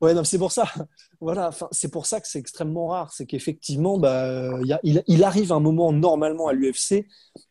Ouais, 0.01 0.15
non, 0.15 0.23
c'est 0.23 0.37
pour 0.37 0.51
ça. 0.51 0.65
Voilà, 1.23 1.49
enfin, 1.49 1.67
c'est 1.69 1.91
pour 1.91 2.07
ça 2.07 2.19
que 2.19 2.27
c'est 2.27 2.39
extrêmement 2.39 2.87
rare. 2.87 3.13
C'est 3.13 3.27
qu'effectivement, 3.27 3.99
bah, 3.99 4.49
il, 4.81 5.23
arrive 5.23 5.51
un 5.51 5.59
moment 5.59 5.91
normalement 5.91 6.47
à 6.47 6.53
l'UFC 6.53 7.05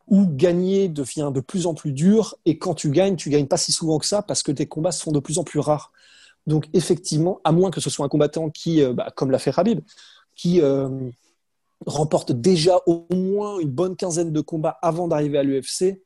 où 0.09 0.27
gagner 0.27 0.89
devient 0.89 1.31
de 1.33 1.39
plus 1.39 1.69
en 1.69 1.75
plus 1.75 1.93
dur. 1.93 2.35
Et 2.47 2.59
quand 2.59 2.75
tu 2.75 2.91
gagnes, 2.91 3.15
tu 3.15 3.31
gagnes 3.31 3.47
pas 3.47 3.59
si 3.59 3.71
souvent 3.71 4.01
que 4.01 4.07
ça 4.07 4.23
parce 4.23 4.43
que 4.43 4.51
tes 4.51 4.67
combats 4.67 4.91
se 4.91 5.01
font 5.01 5.13
de 5.13 5.21
plus 5.21 5.39
en 5.39 5.45
plus 5.45 5.61
rares. 5.61 5.93
Donc, 6.49 6.67
effectivement, 6.73 7.41
à 7.45 7.53
moins 7.53 7.71
que 7.71 7.81
ce 7.81 7.91
soit 7.91 8.05
un 8.05 8.09
combattant 8.09 8.51
qui, 8.51 8.83
euh, 8.83 8.93
bah, 8.93 9.13
comme 9.15 9.31
l'a 9.31 9.39
fait 9.39 9.53
Rabib, 9.53 9.83
qui 10.35 10.61
euh, 10.61 11.09
remporte 11.87 12.33
déjà 12.33 12.81
au 12.87 13.07
moins 13.15 13.61
une 13.61 13.71
bonne 13.71 13.95
quinzaine 13.95 14.33
de 14.33 14.41
combats 14.41 14.79
avant 14.83 15.07
d'arriver 15.07 15.39
à 15.39 15.45
l'UFC. 15.45 16.03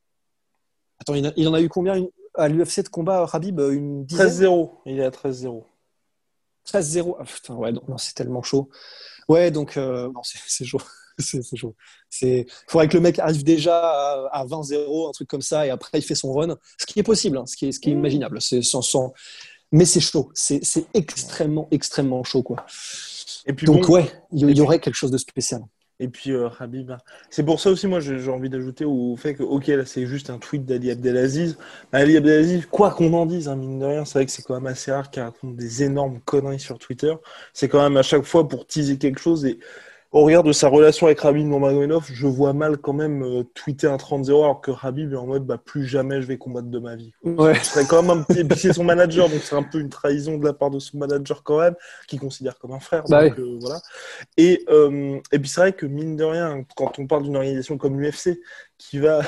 Attends, 1.01 1.15
il, 1.15 1.49
en 1.49 1.55
a 1.55 1.63
eu 1.63 1.71
combien 1.71 2.07
à 2.35 2.49
l'UFC 2.49 2.83
de 2.83 2.89
combats, 2.91 3.25
Rabib 3.25 3.59
13-0. 3.59 4.71
Il 4.85 4.99
est 4.99 5.05
à 5.05 5.09
13-0. 5.09 5.65
13-0. 6.67 7.17
Ah, 7.19 7.25
putain, 7.25 7.55
ouais, 7.55 7.73
non, 7.73 7.99
c'est 7.99 8.15
tellement 8.15 8.43
chaud. 8.43 8.69
Ouais, 9.29 9.51
donc, 9.51 9.77
euh, 9.77 10.11
non, 10.13 10.23
c'est 10.23 10.65
chaud. 10.65 10.81
c'est 11.19 11.57
chaud. 11.57 11.75
Il 12.23 12.47
faudrait 12.69 12.89
que 12.89 12.97
le 12.97 13.01
mec 13.01 13.19
arrive 13.19 13.45
déjà 13.45 13.79
à, 14.33 14.45
20-0, 14.47 15.09
un 15.09 15.13
truc 15.13 15.29
comme 15.29 15.43
ça, 15.43 15.67
et 15.67 15.71
après 15.71 15.99
il 15.99 16.03
fait 16.03 16.15
son 16.15 16.33
run. 16.33 16.57
Ce 16.79 16.87
qui 16.87 16.99
est 16.99 17.05
possible, 17.05 17.39
hein, 17.39 17.47
ce, 17.47 17.57
qui 17.57 17.69
est, 17.69 17.73
ce 17.73 17.81
qui 17.81 17.91
est 17.91 17.93
imaginable. 17.93 18.41
C'est 18.41 18.63
sans, 18.63 18.83
sans... 18.83 19.13
Mais 19.73 19.85
c'est 19.85 20.01
chaud. 20.01 20.31
C'est 20.35 20.63
extrêmement, 20.95 21.69
extrêmement 21.71 22.23
chaud, 22.25 22.43
quoi. 22.43 22.65
Et 23.47 23.53
puis, 23.53 23.67
donc, 23.67 23.89
ouais, 23.89 24.11
il 24.33 24.57
y, 24.57 24.61
aurait 24.61 24.79
quelque 24.79 24.95
chose 24.95 25.11
de 25.11 25.19
spécial. 25.19 25.63
Et 26.01 26.09
puis 26.09 26.33
euh, 26.33 26.49
c'est 27.31 27.45
pour 27.45 27.61
ça 27.61 27.71
aussi, 27.71 27.87
moi, 27.87 28.01
j'ai 28.01 28.29
envie 28.29 28.51
d'ajouter 28.51 28.85
au 28.85 29.17
fait 29.17 29.35
que, 29.35 29.43
ok, 29.43 29.69
là, 29.69 29.85
c'est 29.87 30.07
juste 30.07 30.31
un 30.31 30.39
tweet 30.39 30.65
d'Ali 30.65 30.91
Abdelaziz. 30.91 31.57
Ali 31.93 32.17
Abdelaziz, 32.17 32.67
quoi 32.67 32.91
qu'on 32.93 33.13
en 33.13 33.27
dise, 33.27 33.49
hein, 33.49 33.57
mine 33.57 33.79
de 33.79 33.85
rien, 33.85 34.05
c'est 34.05 34.19
vrai 34.19 34.27
que 34.27 34.33
c'est 34.33 34.43
quand 34.43 34.55
même 34.55 34.67
assez 34.67 34.91
rare 34.91 35.11
qu'il 35.11 35.23
raconte 35.23 35.57
des 35.57 35.83
énormes 35.85 36.21
conneries 36.21 36.61
sur 36.61 36.79
Twitter. 36.79 37.15
C'est 37.53 37.69
quand 37.69 37.83
même 37.83 37.97
à 37.97 38.03
chaque 38.03 38.25
fois 38.25 38.49
pour 38.49 38.67
teaser 38.67 38.99
quelque 38.99 39.21
chose. 39.21 39.45
Et 39.45 39.59
au 40.15 40.23
regard 40.23 40.45
de 40.45 40.53
sa 40.53 40.69
relation 40.69 41.09
avec 41.09 41.19
Rabib 41.19 41.45
Nurmagomedov, 41.45 42.07
je 42.13 42.29
vois 42.29 42.53
mal 42.53 42.79
quand 42.79 42.93
même 42.93 43.25
euh, 43.25 43.43
tweeter 43.53 43.89
un 43.89 43.97
30-0 43.97 44.45
alors 44.45 44.61
que 44.61 44.71
Rabib 44.71 45.13
est 45.13 45.17
en 45.17 45.27
mode 45.27 45.45
bah, 45.45 45.59
plus 45.59 45.87
jamais 45.87 46.23
je 46.23 46.29
vais 46.29 46.39
combattre 46.39 46.69
de 46.69 46.79
ma 46.79 46.95
vie. 46.95 47.13
Ouais. 47.25 47.57
Ce 47.57 47.73
serait 47.73 47.85
quand 47.85 48.01
même 48.01 48.21
un 48.21 48.23
petit. 48.23 48.39
Et 48.39 48.45
puis 48.45 48.57
c'est 48.57 48.73
son 48.73 48.85
manager, 48.85 49.29
donc 49.29 49.41
c'est 49.43 49.57
un 49.57 49.65
peu 49.65 49.81
une 49.81 49.89
trahison 49.89 50.39
de 50.39 50.45
la 50.45 50.53
part 50.53 50.71
de 50.71 50.79
son 50.79 50.99
manager 50.99 51.43
quand 51.43 51.59
même, 51.59 51.75
qui 52.07 52.17
considère 52.19 52.57
comme 52.61 52.71
un 52.71 52.79
frère. 52.79 53.03
Bah 53.09 53.29
donc, 53.29 53.41
euh, 53.41 53.59
voilà. 53.61 53.81
Et, 54.37 54.65
euh, 54.69 55.19
et 55.33 55.41
puis 55.41 55.49
c'est 55.49 55.61
vrai 55.61 55.73
que 55.73 55.85
mine 55.85 56.15
de 56.15 56.23
rien, 56.23 56.65
quand 56.77 56.97
on 57.01 57.09
parle 57.09 57.25
d'une 57.25 57.35
organisation 57.35 57.77
comme 57.77 57.99
l'UFC, 57.99 58.39
qui 58.79 59.01
va 59.01 59.23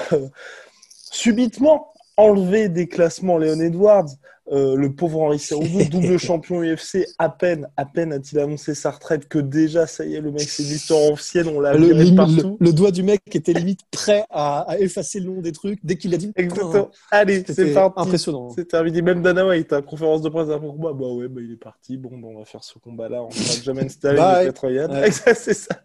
subitement 1.11 1.93
enlever 2.17 2.69
des 2.69 2.87
classements 2.87 3.39
Léon 3.39 3.59
Edwards, 3.59 4.11
euh, 4.53 4.77
le 4.77 4.93
pauvre 4.93 5.23
Henri 5.23 5.39
Cerudo, 5.39 5.85
double 5.91 6.19
champion 6.19 6.63
UFC, 6.63 7.07
à 7.19 7.29
peine, 7.29 7.69
à 7.77 7.85
peine 7.85 8.13
a-t-il 8.13 8.39
annoncé 8.39 8.75
sa 8.75 8.91
retraite 8.91 9.29
que 9.29 9.39
déjà, 9.39 9.87
ça 9.87 10.05
y 10.05 10.15
est, 10.15 10.21
le 10.21 10.31
mec, 10.31 10.43
c'est 10.43 10.63
l'histoire 10.63 11.11
officielle, 11.13 11.49
on 11.49 11.61
l'a 11.61 11.77
viré 11.77 12.15
partout. 12.15 12.57
le 12.61 12.73
doigt 12.73 12.91
du 12.91 13.03
mec 13.03 13.23
était 13.35 13.53
limite 13.53 13.81
prêt 13.91 14.25
à, 14.31 14.61
à 14.71 14.79
effacer 14.79 15.21
le 15.21 15.27
nom 15.27 15.41
des 15.41 15.53
trucs 15.53 15.81
dès 15.85 15.97
qu'il 15.97 16.15
a 16.15 16.17
dit. 16.17 16.33
Exactement. 16.37 16.91
Allez, 17.11 17.45
c'est 17.47 17.73
parti. 17.73 18.01
impressionnant. 18.01 18.51
C'est 18.51 18.67
terminé. 18.67 19.03
Même 19.03 19.23
Dana 19.23 19.47
White, 19.47 19.73
à 19.73 19.77
la 19.77 19.83
conférence 19.83 20.23
de 20.23 20.29
presse 20.29 20.49
le 20.49 20.59
combat, 20.59 20.93
bah 20.93 21.07
ouais, 21.07 21.29
bah 21.29 21.41
il 21.43 21.53
est 21.53 21.57
parti. 21.57 21.97
Bon, 21.97 22.11
bah, 22.13 22.29
on 22.31 22.39
va 22.39 22.45
faire 22.45 22.65
ce 22.65 22.79
combat-là. 22.79 23.23
On 23.23 23.29
va 23.29 23.63
jamais 23.63 23.87
et 23.87 24.47
Petroyan. 24.47 24.91
Ouais. 24.91 25.11
c'est 25.35 25.55
ça. 25.55 25.83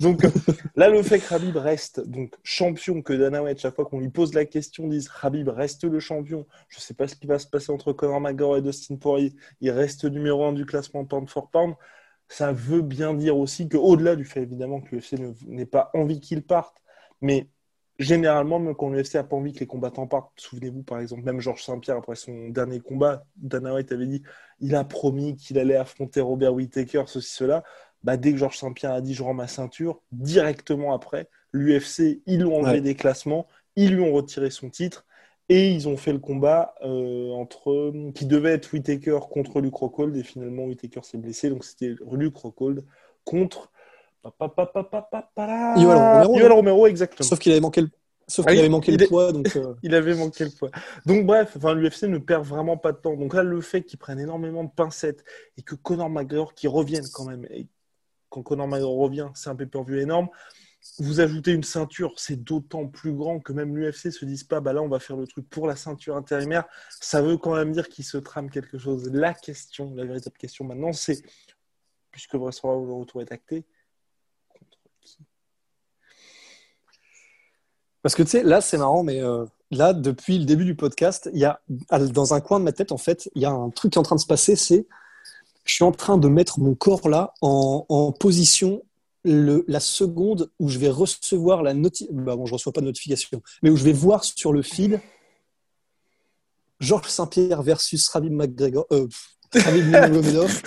Donc 0.00 0.24
euh, 0.24 0.30
là, 0.74 0.88
le 0.88 1.02
fait 1.02 1.18
que 1.18 1.28
Khabib 1.28 1.56
reste 1.56 2.00
donc 2.00 2.34
champion, 2.42 3.02
que 3.02 3.12
Dana 3.12 3.42
White, 3.42 3.60
chaque 3.60 3.74
fois 3.74 3.86
qu'on 3.86 4.00
lui 4.00 4.10
pose 4.10 4.34
la 4.34 4.44
question, 4.44 4.86
dise 4.86 5.08
Khabib 5.08 5.48
reste 5.48 5.84
le 5.84 6.00
champion. 6.00 6.46
Je 6.68 6.80
sais 6.80 6.94
pas 6.94 7.08
ce 7.08 7.16
qui 7.16 7.26
va 7.26 7.38
se 7.38 7.46
passer 7.46 7.72
entre 7.72 7.92
Conor 7.92 8.20
McGregor 8.20 8.58
et 8.58 8.62
Dustin 8.62 8.96
Poirier. 8.96 9.32
Il 9.60 9.70
reste 9.70 10.04
numéro 10.04 10.44
un 10.44 10.52
du 10.52 10.66
classement 10.66 11.04
pound 11.04 11.28
for 11.28 11.50
pound. 11.50 11.74
Ça 12.28 12.52
veut 12.52 12.82
bien 12.82 13.14
dire 13.14 13.36
aussi 13.38 13.68
qu'au-delà 13.68 14.16
du 14.16 14.24
fait 14.24 14.42
évidemment 14.42 14.80
que 14.80 14.94
l'UFC 14.94 15.12
ne- 15.14 15.32
n'ait 15.46 15.66
pas 15.66 15.90
envie 15.94 16.20
qu'il 16.20 16.42
parte, 16.42 16.76
mais 17.20 17.48
généralement, 17.98 18.58
même 18.58 18.74
quand 18.74 18.90
l'UFC 18.90 19.14
n'a 19.14 19.24
pas 19.24 19.36
envie 19.36 19.52
que 19.52 19.60
les 19.60 19.66
combattants 19.66 20.06
partent, 20.06 20.32
souvenez-vous 20.36 20.82
par 20.82 20.98
exemple, 20.98 21.22
même 21.22 21.40
Georges 21.40 21.62
Saint-Pierre, 21.64 21.96
après 21.96 22.16
son 22.16 22.48
dernier 22.48 22.80
combat, 22.80 23.24
Dana 23.36 23.74
White 23.74 23.92
avait 23.92 24.06
dit 24.06 24.22
il 24.60 24.74
a 24.74 24.84
promis 24.84 25.36
qu'il 25.36 25.58
allait 25.58 25.76
affronter 25.76 26.20
Robert 26.20 26.52
Whittaker, 26.52 27.04
ceci, 27.06 27.32
cela. 27.32 27.62
Bah, 28.06 28.16
dès 28.16 28.30
que 28.30 28.38
Georges 28.38 28.56
Saint-Pierre 28.56 28.92
a 28.92 29.00
dit 29.00 29.14
je 29.14 29.22
rends 29.24 29.34
ma 29.34 29.48
ceinture, 29.48 30.00
directement 30.12 30.94
après, 30.94 31.28
l'UFC, 31.52 32.22
ils 32.26 32.40
l'ont 32.40 32.56
enlevé 32.60 32.74
Ouais. 32.74 32.80
des 32.80 32.94
classements, 32.94 33.48
ils 33.74 33.92
lui 33.94 34.00
ont 34.00 34.12
retiré 34.12 34.48
son 34.50 34.70
titre 34.70 35.04
et 35.48 35.70
ils 35.72 35.88
ont 35.88 35.96
fait 35.96 36.12
le 36.12 36.20
combat 36.20 36.74
euh, 36.82 37.30
entre 37.32 37.92
qui 38.14 38.24
devait 38.26 38.52
être 38.52 38.72
Whittaker 38.72 39.18
contre 39.28 39.60
Luke 39.60 39.74
Rockhold 39.74 40.16
et 40.16 40.22
finalement 40.22 40.64
Whittaker 40.66 41.00
s'est 41.02 41.18
blessé, 41.18 41.50
donc 41.50 41.64
c'était 41.64 41.94
Luke 42.12 42.36
Rockhold 42.36 42.84
contre 43.24 43.70
pa, 44.38 44.48
pa, 44.48 44.66
pa. 44.66 45.74
Yoel 45.76 45.96
Romero, 45.98 46.36
Yoel 46.38 46.48
non 46.48 46.56
Romero, 46.56 46.86
exactement. 46.86 47.28
Sauf 47.28 47.38
qu'il 47.40 47.52
avait 47.52 47.60
manqué 47.60 47.80
le, 47.80 47.90
sauf 48.28 48.44
Ah 48.46 48.50
qu'il 48.50 48.58
avait 48.60 48.68
manqué 48.68 48.92
il 48.92 48.98
le 49.00 49.06
poids, 49.06 49.32
donc. 49.32 49.54
euh, 49.56 49.74
Il 49.82 49.94
avait 49.94 50.14
manqué 50.14 50.44
le 50.44 50.50
poids. 50.50 50.70
Donc 51.06 51.26
bref, 51.26 51.54
enfin, 51.56 51.74
l'UFC 51.74 52.04
ne 52.04 52.18
perd 52.18 52.44
vraiment 52.44 52.76
pas 52.76 52.92
de 52.92 52.98
temps. 52.98 53.16
Donc 53.16 53.34
là, 53.34 53.42
le 53.42 53.60
fait 53.60 53.82
qu'ils 53.82 53.98
prennent 53.98 54.18
énormément 54.20 54.64
de 54.64 54.70
pincettes 54.70 55.24
et 55.58 55.62
que 55.62 55.74
Conor 55.74 56.08
McGregor 56.10 56.54
qui 56.54 56.66
revienne 56.68 57.04
quand 57.12 57.24
même, 57.24 57.46
et 57.50 57.66
quand 58.36 58.42
Conor 58.42 58.68
McGregor 58.68 58.98
revient, 58.98 59.28
c'est 59.34 59.48
un 59.48 59.56
pay-per-view 59.56 59.96
énorme. 59.96 60.28
Vous 60.98 61.20
ajoutez 61.20 61.52
une 61.52 61.64
ceinture, 61.64 62.12
c'est 62.18 62.44
d'autant 62.44 62.86
plus 62.86 63.12
grand 63.12 63.40
que 63.40 63.52
même 63.52 63.76
l'UFC 63.76 64.12
se 64.12 64.24
dise 64.24 64.44
pas, 64.44 64.60
bah 64.60 64.72
là 64.72 64.82
on 64.82 64.88
va 64.88 64.98
faire 64.98 65.16
le 65.16 65.26
truc 65.26 65.48
pour 65.48 65.66
la 65.66 65.74
ceinture 65.74 66.16
intérimaire. 66.16 66.64
Ça 67.00 67.22
veut 67.22 67.38
quand 67.38 67.54
même 67.54 67.72
dire 67.72 67.88
qu'il 67.88 68.04
se 68.04 68.18
trame 68.18 68.50
quelque 68.50 68.78
chose. 68.78 69.10
La 69.10 69.32
question, 69.32 69.94
la 69.94 70.04
véritable 70.04 70.36
question 70.36 70.64
maintenant, 70.64 70.92
c'est, 70.92 71.22
puisque 72.10 72.34
vraisemblablement 72.34 72.96
le 72.96 73.00
retour 73.00 73.22
est 73.22 73.32
acté, 73.32 73.64
contre 74.48 74.78
qui? 75.00 75.18
Parce 78.02 78.14
que 78.14 78.22
tu 78.22 78.28
sais, 78.28 78.42
là, 78.42 78.60
c'est 78.60 78.78
marrant, 78.78 79.02
mais 79.02 79.20
euh, 79.20 79.46
là, 79.70 79.92
depuis 79.92 80.38
le 80.38 80.44
début 80.44 80.64
du 80.64 80.76
podcast, 80.76 81.28
il 81.32 81.40
y 81.40 81.46
a, 81.46 81.60
dans 81.90 82.34
un 82.34 82.40
coin 82.40 82.60
de 82.60 82.64
ma 82.64 82.72
tête, 82.72 82.92
en 82.92 82.98
fait, 82.98 83.28
il 83.34 83.42
y 83.42 83.46
a 83.46 83.50
un 83.50 83.70
truc 83.70 83.92
qui 83.92 83.98
est 83.98 84.00
en 84.00 84.04
train 84.04 84.14
de 84.14 84.20
se 84.20 84.26
passer, 84.26 84.54
c'est 84.56 84.86
je 85.66 85.74
suis 85.74 85.84
en 85.84 85.92
train 85.92 86.16
de 86.16 86.28
mettre 86.28 86.60
mon 86.60 86.74
corps 86.74 87.08
là 87.08 87.34
en, 87.42 87.84
en 87.88 88.12
position 88.12 88.82
le, 89.24 89.64
la 89.68 89.80
seconde 89.80 90.50
où 90.60 90.68
je 90.68 90.78
vais 90.78 90.88
recevoir 90.88 91.62
la 91.62 91.74
notification. 91.74 92.22
Bah 92.24 92.36
bon, 92.36 92.46
je 92.46 92.54
reçois 92.54 92.72
pas 92.72 92.80
de 92.80 92.86
notification, 92.86 93.42
mais 93.62 93.70
où 93.70 93.76
je 93.76 93.84
vais 93.84 93.92
voir 93.92 94.22
sur 94.24 94.52
le 94.52 94.62
feed 94.62 95.00
Georges 96.80 97.08
Saint-Pierre 97.08 97.62
versus 97.62 98.06
Rabib 98.08 98.32
McGregor. 98.32 98.86
Euh, 98.92 99.06
Rabib 99.54 99.86
Nurmagomedov. 99.90 100.62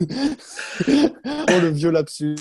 oh, 0.00 1.60
le 1.62 1.68
vieux 1.70 1.90
lapsus. 1.90 2.36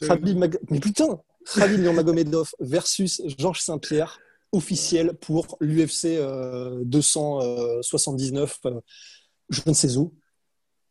Khabib 0.00 0.38
Mag- 0.38 0.58
Mais 0.70 0.80
putain, 0.80 1.20
Khabib 1.54 1.80
Nurmagomedov 1.80 2.50
versus 2.60 3.20
Georges 3.38 3.60
Saint-Pierre, 3.60 4.18
officiel 4.52 5.14
pour 5.14 5.56
l'UFC 5.60 6.04
euh, 6.06 6.82
279, 6.84 8.58
euh, 8.66 8.80
je 9.50 9.60
ne 9.66 9.72
sais 9.74 9.96
où. 9.96 10.14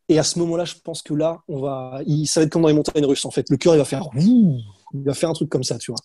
Et 0.09 0.19
à 0.19 0.23
ce 0.23 0.37
moment-là, 0.39 0.65
je 0.65 0.75
pense 0.83 1.01
que 1.01 1.13
là, 1.13 1.41
on 1.47 1.61
va, 1.61 2.01
il, 2.05 2.27
ça 2.27 2.39
va 2.39 2.45
être 2.45 2.51
comme 2.51 2.63
dans 2.63 2.67
les 2.67 2.73
montagnes 2.73 3.05
russes, 3.05 3.25
en 3.25 3.31
fait. 3.31 3.49
Le 3.49 3.57
cœur, 3.57 3.75
il 3.75 3.77
va 3.77 3.85
faire, 3.85 4.09
il 4.15 4.63
va 4.93 5.13
faire 5.13 5.29
un 5.29 5.33
truc 5.33 5.49
comme 5.49 5.63
ça, 5.63 5.77
tu 5.77 5.91
vois. 5.91 5.99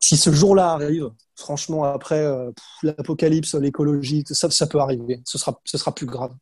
Si 0.00 0.16
ce 0.16 0.32
jour-là 0.32 0.70
arrive, 0.72 1.10
franchement, 1.36 1.84
après 1.84 2.20
euh, 2.20 2.50
l'apocalypse, 2.82 3.54
l'écologie, 3.54 4.24
ça, 4.26 4.50
ça 4.50 4.66
peut 4.66 4.80
arriver. 4.80 5.20
Ce 5.24 5.38
sera, 5.38 5.60
ce 5.64 5.78
sera 5.78 5.94
plus 5.94 6.06
grave. 6.06 6.34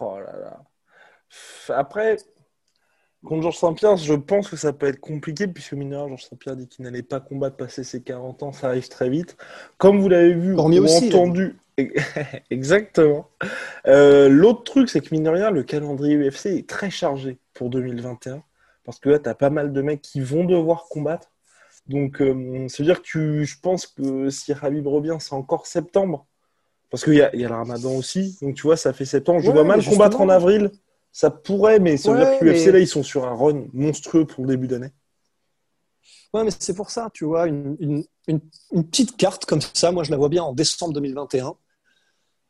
Oh 0.00 0.18
là 0.18 0.36
là. 0.38 0.64
Après, 1.68 2.16
contre 3.24 3.42
Georges 3.42 3.58
Saint-Pierre, 3.58 3.96
je 3.96 4.14
pense 4.14 4.48
que 4.48 4.56
ça 4.56 4.72
peut 4.72 4.86
être 4.86 5.00
compliqué, 5.00 5.46
puisque 5.46 5.74
mineur, 5.74 6.08
Georges 6.08 6.24
Saint-Pierre 6.24 6.56
dit 6.56 6.68
qu'il 6.68 6.84
n'allait 6.84 7.02
pas 7.02 7.20
combattre 7.20 7.56
passer 7.56 7.84
ses 7.84 8.02
40 8.02 8.42
ans, 8.42 8.52
ça 8.52 8.68
arrive 8.68 8.88
très 8.88 9.08
vite. 9.08 9.36
Comme 9.78 10.00
vous 10.00 10.08
l'avez 10.08 10.34
vu 10.34 10.54
Cormier 10.54 10.80
ou 10.80 10.84
aussi, 10.84 11.08
entendu. 11.08 11.58
Exactement. 12.50 13.28
Euh, 13.86 14.28
L'autre 14.28 14.64
truc, 14.64 14.88
c'est 14.88 15.00
que 15.00 15.08
mine 15.12 15.24
de 15.24 15.30
rien, 15.30 15.50
le 15.50 15.62
calendrier 15.62 16.16
UFC 16.16 16.46
est 16.46 16.68
très 16.68 16.90
chargé 16.90 17.38
pour 17.54 17.70
2021. 17.70 18.42
Parce 18.84 18.98
que 18.98 19.08
là, 19.08 19.18
tu 19.18 19.28
as 19.28 19.34
pas 19.34 19.50
mal 19.50 19.72
de 19.72 19.82
mecs 19.82 20.02
qui 20.02 20.20
vont 20.20 20.44
devoir 20.44 20.84
combattre. 20.88 21.30
Donc, 21.86 22.20
euh, 22.22 22.66
ça 22.68 22.82
veut 22.82 22.86
dire 22.86 22.98
que 23.02 23.06
tu, 23.06 23.44
je 23.46 23.58
pense 23.60 23.86
que 23.86 24.30
si 24.30 24.52
Habib 24.52 24.86
revient, 24.86 25.16
c'est 25.20 25.34
encore 25.34 25.66
septembre. 25.66 26.26
Parce 26.90 27.04
qu'il 27.04 27.14
y 27.14 27.22
a, 27.22 27.34
il 27.34 27.40
y 27.40 27.44
a 27.44 27.48
le 27.48 27.54
ramadan 27.54 27.92
aussi. 27.96 28.38
Donc, 28.42 28.54
tu 28.56 28.62
vois, 28.62 28.76
ça 28.76 28.92
fait 28.92 29.04
septembre. 29.04 29.40
Je 29.40 29.48
Ouais, 29.48 29.54
vois 29.54 29.64
mal 29.64 29.84
combattre 29.84 30.20
en 30.20 30.28
avril. 30.28 30.70
Ça 31.12 31.30
pourrait, 31.30 31.78
mais 31.80 31.96
ça 31.96 32.12
veut 32.12 32.18
Ouais, 32.18 32.26
dire 32.26 32.38
que 32.38 32.44
l'UFC, 32.44 32.66
mais- 32.66 32.72
là, 32.72 32.78
ils 32.80 32.88
sont 32.88 33.02
sur 33.02 33.24
un 33.26 33.34
run 33.34 33.66
monstrueux 33.72 34.26
pour 34.26 34.44
le 34.44 34.50
début 34.50 34.68
d'année. 34.68 34.90
Ouais, 36.32 36.44
mais 36.44 36.50
c'est 36.58 36.74
pour 36.74 36.90
ça, 36.90 37.10
tu 37.12 37.24
vois, 37.24 37.46
une, 37.46 37.76
une, 37.78 38.04
une, 38.26 38.40
une 38.72 38.84
petite 38.88 39.16
carte 39.16 39.44
comme 39.46 39.60
ça, 39.60 39.92
moi 39.92 40.02
je 40.04 40.10
la 40.10 40.16
vois 40.16 40.28
bien 40.28 40.42
en 40.42 40.52
décembre 40.52 40.92
2021. 40.92 41.54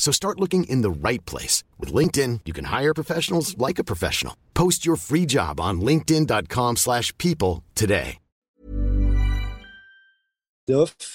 So 0.00 0.10
start 0.10 0.40
looking 0.40 0.64
in 0.64 0.82
the 0.82 0.90
right 0.90 1.24
place. 1.26 1.62
With 1.78 1.92
LinkedIn, 1.92 2.40
you 2.46 2.52
can 2.52 2.64
hire 2.64 2.94
professionals 2.94 3.56
like 3.58 3.78
a 3.78 3.84
professional. 3.84 4.34
Post 4.54 4.84
your 4.84 4.96
free 4.96 5.26
job 5.26 5.60
on 5.60 5.80
linkedin.com/people 5.80 6.76
slash 6.76 7.16
people 7.18 7.62
today. 7.76 8.18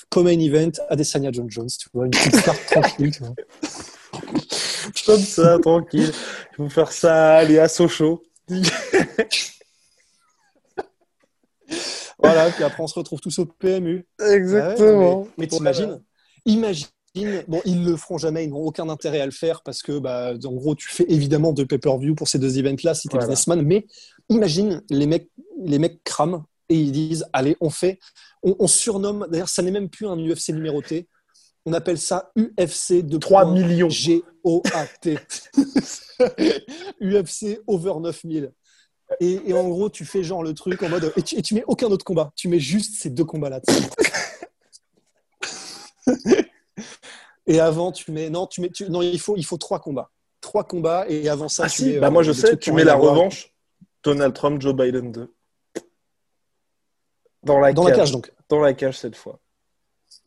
comme 0.10 0.26
main 0.26 0.40
event, 0.42 0.80
Adesanya 0.90 1.32
John 1.32 1.50
Jones, 1.50 1.78
tu 1.78 1.90
vois, 1.94 2.06
une 2.06 2.12
petite 2.12 2.44
carte 2.44 2.66
tranquille. 2.72 3.12
Tu 3.12 3.24
vois. 3.24 3.36
Comme 5.06 5.20
ça, 5.20 5.60
tranquille. 5.60 6.12
Il 6.52 6.56
faut 6.56 6.70
faire 6.70 6.92
ça, 6.92 7.38
aller 7.38 7.60
à 7.60 7.68
Sochaux. 7.68 8.24
Voilà, 12.20 12.50
puis 12.52 12.64
après 12.64 12.82
on 12.84 12.88
se 12.88 12.98
retrouve 12.98 13.20
tous 13.20 13.40
au 13.40 13.46
PMU. 13.46 14.06
Exactement. 14.20 15.22
Ouais, 15.22 15.28
mais 15.38 15.44
mais 15.44 15.48
t'imagines 15.48 16.02
Imagine, 16.46 16.88
bon, 17.48 17.62
ils 17.66 17.84
le 17.84 17.96
feront 17.96 18.18
jamais, 18.18 18.46
ils 18.46 18.50
n'ont 18.50 18.66
aucun 18.66 18.90
intérêt 18.90 19.22
à 19.22 19.26
le 19.26 19.32
faire 19.32 19.62
parce 19.64 19.82
que, 19.82 20.00
bah, 20.00 20.34
en 20.44 20.54
gros, 20.54 20.76
tu 20.76 20.90
fais 20.90 21.06
évidemment 21.08 21.54
deux 21.54 21.66
pay-per-view 21.66 22.16
pour 22.16 22.28
ces 22.28 22.40
deux 22.40 22.58
events-là 22.58 22.94
si 22.94 23.08
t'es 23.08 23.18
Voilà. 23.18 23.28
businessman, 23.28 23.62
mais 23.62 23.86
imagine 24.30 24.82
les 24.90 25.08
mecs, 25.08 25.30
les 25.64 25.80
mecs 25.80 26.04
crament 26.04 26.44
et 26.70 26.76
ils 26.76 26.92
disent, 26.92 27.26
allez, 27.34 27.56
on 27.62 27.70
fait, 27.70 28.00
on, 28.44 28.56
on 28.60 28.68
surnomme, 28.68 29.28
d'ailleurs, 29.30 29.50
ça 29.50 29.62
n'est 29.62 29.72
même 29.72 29.90
plus 29.90 30.08
un 30.08 30.18
UFC 30.18 30.50
numéroté, 30.50 31.08
on 31.66 31.74
appelle 31.74 31.98
ça 31.98 32.32
UFC 32.38 33.02
de 33.02 33.18
3 33.18 33.52
millions. 33.52 33.90
G-O-A-T. 33.90 35.18
UFC 37.02 37.60
over 37.68 37.94
9000. 38.00 38.52
Et, 39.20 39.54
en 39.54 39.68
gros, 39.70 39.90
tu 39.90 40.06
fais 40.06 40.24
genre 40.24 40.44
le 40.44 40.54
truc 40.54 40.84
en 40.84 40.90
mode. 40.90 41.12
Et 41.16 41.22
tu, 41.22 41.36
et 41.36 41.42
tu 41.42 41.56
mets 41.56 41.64
aucun 41.68 41.88
autre 41.88 42.06
combat. 42.06 42.32
Tu 42.36 42.48
mets 42.48 42.60
juste 42.60 42.96
ces 43.02 43.10
deux 43.10 43.26
combats-là. 43.26 43.62
et 47.48 47.60
avant, 47.60 47.92
tu 47.92 48.12
mets. 48.12 48.30
Non, 48.30 48.48
tu 48.48 48.62
mets, 48.62 48.70
non 48.90 49.02
il, 49.02 49.20
faut, 49.20 49.36
il 49.38 49.44
faut 49.46 49.58
trois 49.58 49.80
combats. 49.80 50.10
Trois 50.42 50.64
combats. 50.64 51.06
Et 51.10 51.30
avant 51.30 51.48
ça, 51.48 51.64
ah 51.66 51.70
tu 51.70 51.76
si, 51.84 51.86
mets, 51.86 52.00
bah 52.00 52.08
euh, 52.08 52.12
moi 52.12 52.24
je 52.24 52.32
des 52.32 52.38
sais, 52.40 52.58
tu 52.58 52.72
mets 52.72 52.84
la 52.84 52.96
revanche. 52.96 53.54
Donald 54.04 54.34
Trump, 54.34 54.62
Joe 54.62 54.76
Biden 54.76 55.12
2. 55.12 55.34
Dans 57.44 57.60
la 57.60 57.74
Dans 57.74 57.84
cage. 57.84 57.92
la 57.92 57.98
cage, 57.98 58.12
donc. 58.12 58.34
Dans 58.50 58.60
la 58.60 58.74
cage 58.74 58.98
cette 58.98 59.16
fois. 59.16 59.40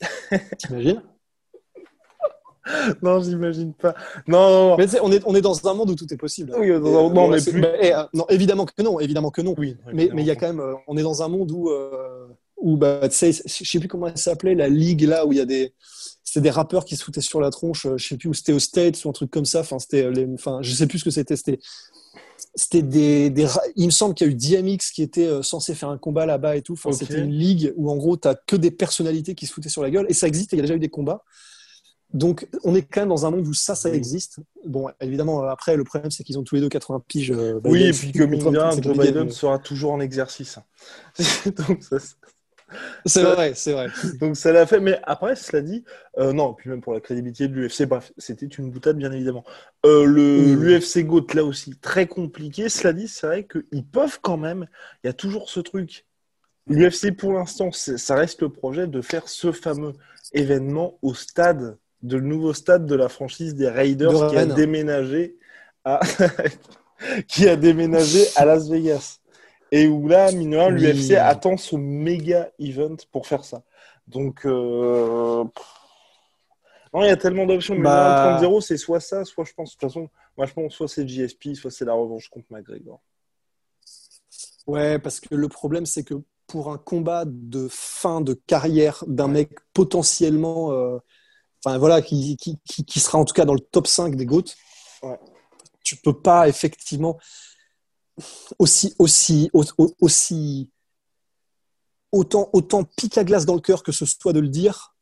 T'imagines? 0.59 1.03
Non, 3.03 3.21
j'imagine 3.23 3.73
pas. 3.73 3.95
Non, 4.27 4.51
non, 4.51 4.69
non. 4.71 4.77
Mais 4.77 4.87
tu 4.87 4.97
on 5.01 5.11
est, 5.11 5.23
on 5.25 5.35
est 5.35 5.41
dans 5.41 5.67
un 5.67 5.75
monde 5.75 5.91
où 5.91 5.95
tout 5.95 6.13
est 6.13 6.19
possible. 6.19 6.55
Oui, 6.59 6.69
dans 6.69 6.75
un- 6.75 7.11
Et, 7.11 7.15
non, 7.15 7.29
mais 7.29 7.41
plus- 7.41 7.61
bah, 7.61 7.69
euh, 7.83 8.05
non, 8.13 8.27
évidemment 8.29 8.67
que 8.67 8.83
non, 8.83 9.01
évidemment 9.01 9.31
que 9.31 9.41
non. 9.41 9.55
Oui, 9.57 9.77
mais 9.93 10.11
mais 10.13 10.23
il 10.23 10.27
y 10.27 10.31
a 10.31 10.37
quand 10.37 10.49
même, 10.49 10.61
euh, 10.61 10.75
on 10.87 10.97
est 10.99 11.03
dans 11.03 11.23
un 11.23 11.29
monde 11.29 11.51
où, 11.51 11.71
euh, 11.71 12.27
où 12.59 12.77
bah, 12.77 13.09
tu 13.09 13.15
sais, 13.17 13.33
je 13.33 13.65
sais 13.65 13.79
plus 13.79 13.89
comment 13.89 14.09
elle 14.09 14.19
s'appelait, 14.19 14.55
la 14.55 14.69
ligue 14.69 15.03
là 15.03 15.25
où 15.25 15.33
il 15.33 15.39
y 15.39 15.41
a 15.41 15.47
des, 15.47 15.73
c'était 16.29 16.43
des 16.43 16.51
rappeurs 16.51 16.85
qui 16.85 16.95
se 16.95 17.03
foutaient 17.05 17.23
sur 17.23 17.41
la 17.41 17.49
tronche. 17.49 17.87
euh, 17.87 17.97
Je 17.97 18.07
sais 18.07 18.17
plus 18.19 18.29
où 18.29 18.35
c'était 18.35 18.53
au 18.53 18.59
States 18.59 19.03
ou 19.03 19.09
un 19.09 19.13
truc 19.13 19.31
comme 19.31 19.47
ça. 19.47 19.61
Enfin, 19.61 19.79
c'était, 19.79 20.05
euh, 20.05 20.11
les, 20.11 20.29
enfin, 20.35 20.59
je 20.61 20.75
sais 20.75 20.87
plus 20.87 20.99
ce 20.99 21.05
que 21.05 21.11
c'était. 21.11 21.37
C'était, 21.37 21.59
c'était 22.55 22.83
des, 22.83 23.33
il 23.77 23.87
me 23.87 23.91
semble 23.91 24.15
qu'il 24.15 24.27
y 24.27 24.31
a 24.31 24.33
eu 24.33 24.37
DMX 24.37 24.91
qui 24.93 25.03
était 25.03 25.27
euh, 25.27 25.43
censé 25.43 25.75
faire 25.75 25.89
un 25.89 25.97
combat 25.97 26.27
là-bas 26.27 26.57
et 26.57 26.63
tout. 26.63 26.75
Enfin, 26.75 26.93
c'était 26.93 27.19
une 27.19 27.33
ligue 27.33 27.73
où 27.77 27.91
en 27.91 27.97
gros, 27.97 28.19
t'as 28.19 28.35
que 28.35 28.57
des 28.57 28.71
personnalités 28.71 29.35
qui 29.35 29.47
se 29.47 29.55
foutaient 29.55 29.71
sur 29.71 29.83
la 29.83 29.91
gueule 29.91 30.05
et 30.11 30.15
ça 30.15 30.27
existe. 30.27 30.53
et 30.53 30.57
Il 30.57 30.59
y 30.59 30.61
a 30.61 30.65
déjà 30.65 30.75
eu 30.75 30.81
des 30.81 30.91
combats. 30.91 31.25
Donc, 32.13 32.47
on 32.65 32.75
est 32.75 32.83
quand 32.83 33.01
même 33.01 33.09
dans 33.09 33.25
un 33.25 33.31
monde 33.31 33.47
où 33.47 33.55
ça, 33.55 33.75
ça 33.75 33.91
existe. 33.91 34.41
Bon, 34.67 34.89
évidemment, 35.01 35.43
après, 35.45 35.77
le 35.77 35.85
problème, 35.85 36.11
c'est 36.11 36.25
qu'ils 36.25 36.39
ont 36.39 36.43
tous 36.43 36.57
les 36.57 36.61
deux 36.61 36.69
80 36.69 37.03
piges. 37.09 37.33
Oui, 37.65 37.85
et 37.85 37.93
puis 37.93 38.13
que 38.13 38.23
mine 38.23 38.41
Joe 38.83 38.99
Biden 38.99 39.31
sera 39.31 39.59
toujours 39.59 39.93
en 39.93 40.01
exercice. 40.01 40.59
donc, 41.57 41.83
ça, 41.83 41.99
C'est 43.07 43.23
vrai, 43.23 43.53
c'est 43.55 43.73
vrai. 43.73 43.89
donc 44.21 44.37
ça 44.37 44.53
l'a 44.53 44.67
fait. 44.67 44.81
Mais 44.81 45.01
après, 45.05 45.37
cela 45.37 45.63
dit, 45.63 45.85
euh, 46.19 46.33
non, 46.33 46.55
puis 46.55 46.71
même 46.71 46.81
pour 46.81 46.95
la 46.95 47.01
crédibilité 47.01 47.49
de 47.49 47.55
l'UFC, 47.55 47.87
bref, 47.87 48.13
c'était 48.19 48.47
une 48.47 48.71
boutade, 48.71 48.97
bien 48.97 49.13
évidemment. 49.13 49.45
Euh, 49.87 50.05
le 50.05 50.57
Oui. 50.57 50.79
l'UFC 50.79 51.05
GOAT, 51.05 51.27
là 51.35 51.45
aussi, 51.45 51.77
très 51.77 52.07
compliqué. 52.07 52.69
Cela 52.69 52.93
dit, 52.93 53.09
c'est 53.09 53.27
vrai 53.27 53.47
qu'ils 53.47 53.87
peuvent 53.87 54.19
quand 54.21 54.37
même, 54.37 54.67
il 55.03 55.07
y 55.07 55.11
a 55.11 55.15
toujours 55.15 55.49
ce 55.49 55.61
truc. 55.61 56.05
L'UFC, 56.69 57.13
pour 57.17 57.33
l'instant, 57.33 57.71
ça 57.73 58.15
reste 58.15 58.43
le 58.43 58.51
projet 58.51 58.87
de 58.87 59.01
faire 59.01 59.29
ce 59.29 59.53
fameux 59.53 59.95
événement 60.33 60.99
au 61.01 61.15
stade, 61.15 61.79
de 62.03 62.17
le 62.17 62.23
nouveau 62.23 62.53
stade 62.53 62.85
de 62.87 62.95
la 62.95 63.09
franchise 63.09 63.55
des 63.55 63.69
Raiders 63.69 64.13
De 64.13 64.29
qui 64.29 64.37
a 64.37 64.45
déménagé 64.45 65.39
à, 65.85 66.01
qui 67.29 67.49
a 67.49 67.57
déménagé 67.57 68.25
à 68.37 68.45
Las 68.45 68.69
Vegas. 68.69 69.19
Et 69.71 69.87
où 69.87 70.09
là, 70.09 70.33
mine 70.33 70.55
Oui. 70.57 70.81
l'UFC 70.81 71.13
attend 71.17 71.57
ce 71.57 71.77
méga 71.77 72.51
event 72.59 72.97
pour 73.13 73.27
faire 73.27 73.45
ça. 73.45 73.63
Donc, 74.07 74.47
euh, 74.47 75.45
non, 76.95 77.03
il 77.03 77.07
y 77.07 77.11
a 77.11 77.17
tellement 77.17 77.45
d'options. 77.47 77.75
Mais 77.75 77.83
Bah. 77.83 78.39
30-0, 78.41 78.61
c'est 78.63 78.77
soit 78.79 79.01
ça, 79.01 79.25
soit 79.25 79.45
je 79.45 79.53
pense, 79.53 79.71
de 79.71 79.73
toute 79.75 79.83
façon, 79.89 80.09
moi 80.37 80.47
je 80.47 80.55
pense 80.55 80.73
soit 80.73 80.89
c'est 80.89 81.07
GSP, 81.07 81.55
soit 81.55 81.71
c'est 81.71 81.85
la 81.85 81.93
revanche 81.93 82.29
contre 82.31 82.47
McGregor. 82.51 83.01
Ouais, 84.67 84.99
parce 84.99 85.21
que 85.21 85.35
le 85.35 85.49
problème, 85.49 85.87
c'est 85.87 86.05
que 86.05 86.15
pour 86.47 86.71
un 86.73 86.79
combat 86.79 87.25
de 87.27 87.69
fin 87.71 88.21
de 88.23 88.33
carrière 88.35 89.05
d'un 89.07 89.29
mec 89.29 89.51
potentiellement, 89.75 90.73
euh, 90.73 90.99
enfin 91.65 91.77
voilà, 91.79 92.01
qui, 92.01 92.37
qui, 92.39 92.59
qui, 92.65 92.85
qui 92.85 93.01
sera 93.01 93.19
en 93.19 93.25
tout 93.27 93.35
cas 93.35 93.45
dans 93.45 93.55
le 93.55 93.61
top 93.61 93.87
5 93.87 94.15
des 94.17 94.25
GOAT, 94.27 94.45
Ouais. 95.03 95.19
tu 95.85 95.97
peux 95.97 96.19
pas 96.19 96.49
effectivement 96.49 97.19
aussi, 98.59 98.95
aussi, 98.99 99.51
au- 99.53 99.65
au- 99.79 99.95
aussi, 100.01 100.71
autant, 102.13 102.49
autant 102.53 102.85
pique 102.85 103.19
à 103.19 103.25
glace 103.25 103.45
dans 103.47 103.55
le 103.55 103.61
cœur 103.61 103.83
que 103.83 103.93
ce 103.93 104.07
soit 104.07 104.33
de 104.33 104.41
le 104.41 104.49
dire, 104.49 104.95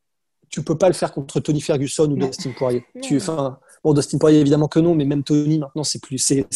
tu 0.49 0.63
peux 0.63 0.77
pas 0.79 0.89
le 0.89 0.95
faire 0.95 1.13
contre 1.13 1.41
Tony 1.41 1.61
Ferguson 1.61 2.05
ou 2.11 2.17
Non. 2.17 2.27
Dustin 2.27 2.53
Poirier. 2.57 2.85
Non. 2.95 3.01
Tu, 3.01 3.17
enfin, 3.17 3.59
bon, 3.83 3.95
Dustin 3.95 4.19
Poirier 4.19 4.41
évidemment 4.41 4.69
que 4.69 4.79
non, 4.79 4.95
mais 4.95 5.05
même 5.05 5.23
Tony 5.25 5.59
maintenant 5.59 5.85
c'est 5.85 6.01
plus, 6.01 6.19
c'est, 6.19 6.47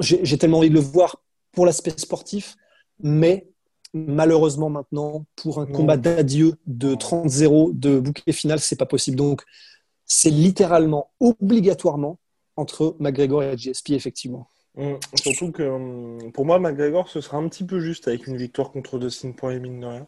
j'ai 0.00 0.38
tellement 0.38 0.58
envie 0.58 0.68
de 0.70 0.74
le 0.74 0.80
voir 0.80 1.22
pour 1.52 1.66
l'aspect 1.66 1.94
sportif, 1.96 2.56
mais 3.00 3.48
malheureusement 3.94 4.70
maintenant 4.70 5.24
pour 5.36 5.60
un 5.60 5.66
Non. 5.66 5.72
combat 5.72 5.96
d'adieu 5.96 6.54
de 6.66 6.90
Non. 6.90 6.96
30-0 6.96 7.70
de 7.72 7.98
bouquet 8.00 8.32
final, 8.32 8.60
c'est 8.60 8.76
pas 8.76 8.86
possible. 8.86 9.16
Donc 9.16 9.42
c'est 10.04 10.30
littéralement 10.30 11.10
obligatoirement 11.20 12.18
entre 12.56 12.96
McGregor 12.98 13.42
et 13.42 13.56
GSP 13.56 13.90
effectivement. 13.92 14.48
Hum, 14.76 14.98
Surtout 15.16 15.50
que 15.50 15.62
hum, 15.62 16.32
pour 16.32 16.46
moi, 16.46 16.58
McGregor, 16.60 17.08
ce 17.08 17.20
sera 17.20 17.38
un 17.38 17.48
petit 17.48 17.64
peu 17.64 17.80
juste 17.80 18.06
avec 18.08 18.26
une 18.26 18.36
victoire 18.36 18.70
contre 18.70 18.98
Dustin 18.98 19.32
Poirier, 19.32 19.58
mine 19.60 19.80
de 19.80 19.86
rien. 19.86 20.06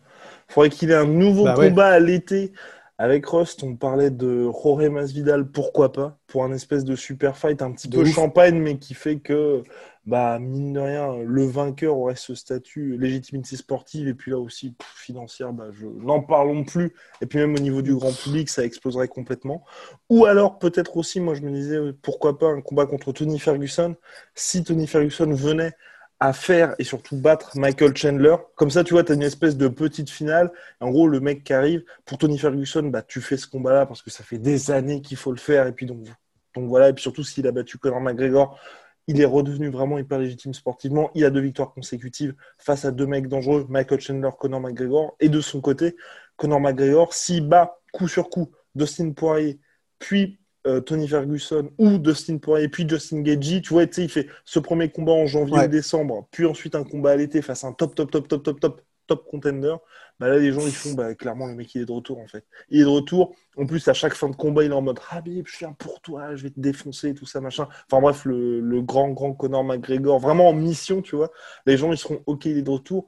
Il 0.49 0.53
faudrait 0.53 0.71
qu'il 0.71 0.91
ait 0.91 0.95
un 0.95 1.07
nouveau 1.07 1.49
Bah 1.49 1.57
ouais. 1.59 1.75
combat 1.75 1.89
à 1.89 1.99
l'été. 1.99 2.53
Avec 3.03 3.25
Rust, 3.25 3.63
on 3.63 3.77
parlait 3.77 4.11
de 4.11 4.51
Jorge 4.53 4.87
Masvidal, 4.91 5.51
pourquoi 5.51 5.91
pas, 5.91 6.19
pour 6.27 6.45
un 6.45 6.53
espèce 6.53 6.85
de 6.85 6.95
super 6.95 7.35
fight 7.39 7.63
un 7.63 7.73
petit 7.73 7.89
De 7.89 7.97
peu 7.97 8.03
ouf. 8.03 8.15
champagne, 8.15 8.59
mais 8.59 8.77
qui 8.77 8.93
fait 8.93 9.21
que, 9.21 9.63
bah, 10.05 10.39
mine 10.39 10.75
de 10.75 10.81
rien, 10.81 11.17
le 11.25 11.47
vainqueur 11.47 11.97
aurait 11.97 12.15
ce 12.15 12.35
statut 12.35 12.99
légitimité 12.99 13.57
sportive, 13.57 14.07
et 14.07 14.13
puis 14.13 14.33
là 14.33 14.39
aussi, 14.39 14.73
pff, 14.73 14.87
financière, 14.87 15.55
bah, 15.55 15.69
je... 15.73 15.87
n'en 15.87 16.21
parlons 16.21 16.63
plus. 16.63 16.93
Et 17.23 17.27
puis 17.27 17.39
même 17.39 17.55
au 17.55 17.59
niveau 17.59 17.81
du 17.81 17.95
grand 17.95 18.13
public, 18.13 18.51
ça 18.51 18.65
exploserait 18.67 19.09
complètement. 19.09 19.65
Ou 20.11 20.27
alors, 20.27 20.59
peut-être 20.59 20.99
aussi, 20.99 21.21
moi 21.21 21.33
je 21.33 21.41
me 21.41 21.51
disais, 21.51 21.79
pourquoi 22.03 22.39
pas 22.39 22.49
un 22.49 22.61
combat 22.61 22.85
contre 22.85 23.13
Tony 23.13 23.39
Ferguson, 23.39 23.97
si 24.35 24.63
Tony 24.63 24.87
Ferguson 24.87 25.33
venait 25.33 25.73
à 26.21 26.35
faire 26.35 26.75
et 26.79 26.85
surtout 26.85 27.17
battre 27.17 27.57
Michael 27.57 27.97
Chandler. 27.97 28.37
Comme 28.55 28.71
ça, 28.71 28.85
tu 28.85 28.93
vois, 28.93 29.03
tu 29.03 29.13
as 29.13 29.15
une 29.15 29.23
espèce 29.23 29.57
de 29.57 29.69
petite 29.69 30.11
finale. 30.11 30.53
En 30.81 30.91
gros, 30.91 31.09
le 31.09 31.19
mec 31.19 31.45
qui 31.45 31.55
arrive, 31.55 31.83
pour 32.05 32.19
Tony 32.19 32.39
Ferguson, 32.39 32.83
bah, 32.85 33.03
tu 33.03 33.23
fais 33.23 33.39
ce 33.39 33.47
combat-là 33.47 33.87
parce 33.87 34.03
que 34.03 34.11
ça 34.11 34.23
fait 34.23 34.39
des 34.39 34.71
années 34.71 35.01
qu'il 35.01 35.17
faut 35.17 35.33
le 35.33 35.39
faire. 35.39 35.67
Et 35.67 35.73
puis 35.73 35.87
donc, 35.87 36.07
voilà, 36.55 36.91
et 36.91 36.93
puis 36.93 37.03
surtout 37.03 37.25
s'il 37.25 37.47
a 37.47 37.53
battu 37.53 37.79
Conor 37.79 38.01
McGregor, 38.01 38.59
il 39.07 39.21
est 39.21 39.25
redevenu 39.25 39.71
vraiment 39.71 39.99
hyper 39.99 40.19
légitime 40.19 40.53
sportivement. 40.53 41.11
Il 41.15 41.25
a 41.25 41.31
deux 41.31 41.41
victoires 41.41 41.73
consécutives 41.73 42.35
face 42.59 42.85
à 42.85 42.91
deux 42.91 43.07
mecs 43.07 43.27
dangereux, 43.27 43.67
Michael 43.71 44.01
Chandler, 44.01 44.31
Conor 44.39 44.61
McGregor. 44.61 45.17
Et 45.21 45.31
de 45.31 45.41
son 45.41 45.63
côté, 45.63 45.97
Conor 46.37 46.61
McGregor, 46.61 47.15
s'il 47.15 47.49
bat 47.49 47.79
coup 47.93 48.09
sur 48.09 48.29
coup 48.29 48.53
Dustin 48.75 49.13
Poirier, 49.13 49.59
puis 49.99 50.40
euh, 50.67 50.81
Tony 50.81 51.09
Ferguson 51.09 51.71
ou 51.79 51.99
Dustin 51.99 52.39
Poirier, 52.39 52.69
puis 52.69 52.89
Justin 52.89 53.21
Gaethje, 53.23 53.63
tu 53.63 53.71
vois, 53.73 53.87
tu 53.87 53.95
sais, 53.95 54.03
il 54.05 54.11
fait 54.11 54.29
ce 54.45 54.59
premier 54.59 54.91
combat 54.91 55.13
en 55.13 55.27
janvier 55.27 55.55
Ouais. 55.57 55.65
ou 55.65 55.69
décembre, 55.69 56.29
puis 56.31 56.47
ensuite 56.47 56.75
un 56.75 56.85
combat 56.85 57.13
à 57.13 57.17
l'été 57.17 57.43
face 57.43 57.65
à 57.65 57.69
un 57.69 57.73
top, 57.73 57.95
top, 57.95 58.11
top, 58.11 58.29
top, 58.29 58.43
top, 58.43 58.61
top, 58.61 58.81
top 59.07 59.27
contender. 59.31 59.75
Bah 60.19 60.29
là, 60.29 60.39
les 60.39 60.53
gens, 60.53 60.61
ils 60.67 60.73
font, 60.73 60.93
bah, 60.93 61.15
clairement, 61.15 61.47
le 61.47 61.55
mec, 61.55 61.75
il 61.75 61.83
est 61.83 61.85
de 61.87 61.93
retour, 61.93 62.19
en 62.19 62.27
fait. 62.29 62.45
Il 62.69 62.81
est 62.81 62.85
de 62.85 62.89
retour. 62.89 63.35
En 63.57 63.67
plus, 63.67 63.87
à 63.89 63.95
chaque 63.95 64.15
fin 64.15 64.29
de 64.29 64.37
combat, 64.37 64.65
il 64.65 64.71
est 64.71 64.75
en 64.75 64.83
mode, 64.83 65.01
Habib, 65.11 65.47
je 65.49 65.59
viens 65.59 65.73
pour 65.73 66.01
toi, 66.03 66.37
je 66.37 66.43
vais 66.45 66.51
te 66.51 66.61
défoncer, 66.61 67.15
tout 67.15 67.27
ça, 67.27 67.41
machin. 67.41 67.67
Enfin, 67.91 68.01
bref, 68.03 68.25
le, 68.27 68.61
le 68.61 68.83
grand, 68.83 69.09
grand 69.11 69.33
Conor 69.33 69.65
McGregor, 69.65 70.19
vraiment 70.21 70.49
en 70.49 70.53
mission, 70.53 71.01
tu 71.03 71.17
vois. 71.17 71.31
Les 71.67 71.77
gens, 71.79 71.91
ils 71.93 71.99
seront, 71.99 72.23
OK, 72.27 72.45
il 72.47 72.59
est 72.59 72.63
de 72.63 72.71
retour. 72.71 73.07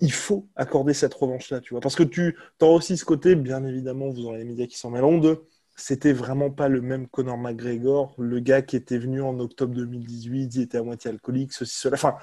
Il 0.00 0.12
faut 0.12 0.48
accorder 0.56 0.94
cette 0.94 1.14
revanche-là, 1.14 1.60
tu 1.60 1.74
vois. 1.74 1.80
Parce 1.80 1.96
que 1.96 2.02
tu 2.04 2.36
as 2.60 2.66
aussi 2.66 2.96
ce 2.96 3.04
côté, 3.04 3.34
bien 3.36 3.64
évidemment, 3.64 4.10
vous 4.10 4.26
aurez 4.26 4.38
les 4.38 4.44
médias 4.44 4.66
qui 4.66 4.78
s'en 4.78 4.90
mêlent 4.90 5.20
de 5.20 5.42
c'était 5.80 6.12
vraiment 6.12 6.50
pas 6.50 6.68
le 6.68 6.80
même 6.82 7.06
Conor 7.08 7.38
McGregor, 7.38 8.14
le 8.18 8.40
gars 8.40 8.62
qui 8.62 8.76
était 8.76 8.98
venu 8.98 9.22
en 9.22 9.38
octobre 9.40 9.74
2018, 9.74 10.54
il 10.56 10.62
était 10.62 10.78
à 10.78 10.82
moitié 10.82 11.10
alcoolique, 11.10 11.52
ceci, 11.52 11.76
cela. 11.78 11.94
Enfin, 11.94 12.16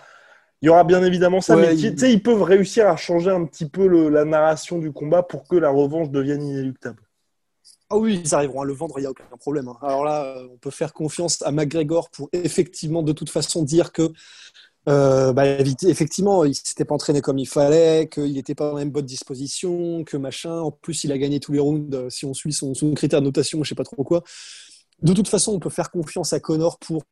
il 0.61 0.67
y 0.67 0.69
aura 0.69 0.83
bien 0.83 1.03
évidemment 1.03 1.41
ça, 1.41 1.55
Ouais, 1.55 1.61
mais 1.69 1.75
il- 1.77 1.93
tu 1.93 1.99
sais, 1.99 2.13
ils 2.13 2.21
peuvent 2.21 2.41
réussir 2.43 2.87
à 2.87 2.95
changer 2.97 3.29
un 3.31 3.45
petit 3.45 3.67
peu 3.67 3.87
le- 3.87 4.09
la 4.09 4.25
narration 4.25 4.79
du 4.79 4.91
combat 4.91 5.23
pour 5.23 5.47
que 5.47 5.55
la 5.55 5.69
revanche 5.69 6.09
devienne 6.09 6.43
inéluctable. 6.43 7.01
Ah 7.89 7.97
oui, 7.97 8.21
ils 8.23 8.33
arriveront 8.35 8.61
à 8.61 8.65
le 8.65 8.73
vendre, 8.73 8.97
il 8.97 9.01
n'y 9.01 9.07
a 9.07 9.11
aucun 9.11 9.23
problème. 9.39 9.67
hein. 9.67 9.77
Alors 9.81 10.03
là, 10.03 10.37
on 10.51 10.57
peut 10.57 10.71
faire 10.71 10.91
confiance 10.93 11.41
à 11.43 11.51
McGregor 11.51 12.09
pour 12.09 12.29
effectivement, 12.33 13.03
de 13.03 13.11
toute 13.13 13.29
façon, 13.29 13.63
dire 13.63 13.91
que, 13.91 14.11
euh, 14.87 15.33
bah, 15.33 15.47
effectivement, 15.47 16.45
il 16.45 16.53
s'était 16.55 16.85
pas 16.85 16.95
entraîné 16.95 17.21
comme 17.21 17.37
il 17.37 17.47
fallait, 17.47 18.07
qu'il 18.07 18.33
n'était 18.33 18.55
pas 18.55 18.69
dans 18.69 18.73
la 18.75 18.79
même 18.79 18.91
bonne 18.91 19.05
disposition, 19.05 20.03
que 20.03 20.17
machin. 20.17 20.59
En 20.59 20.71
plus, 20.71 21.03
il 21.03 21.11
a 21.11 21.17
gagné 21.17 21.39
tous 21.39 21.51
les 21.51 21.59
rounds 21.59 21.95
euh, 21.95 22.09
si 22.09 22.25
on 22.25 22.33
suit 22.33 22.53
son, 22.53 22.73
son 22.73 22.93
critère 22.93 23.21
de 23.21 23.25
notation, 23.25 23.63
je 23.63 23.69
sais 23.69 23.75
pas 23.75 23.83
trop 23.83 24.03
quoi. 24.03 24.23
De 25.01 25.13
toute 25.13 25.27
façon, 25.27 25.53
on 25.53 25.59
peut 25.59 25.69
faire 25.69 25.91
confiance 25.91 26.33
à 26.33 26.39
Connor 26.39 26.77
pour 26.79 27.03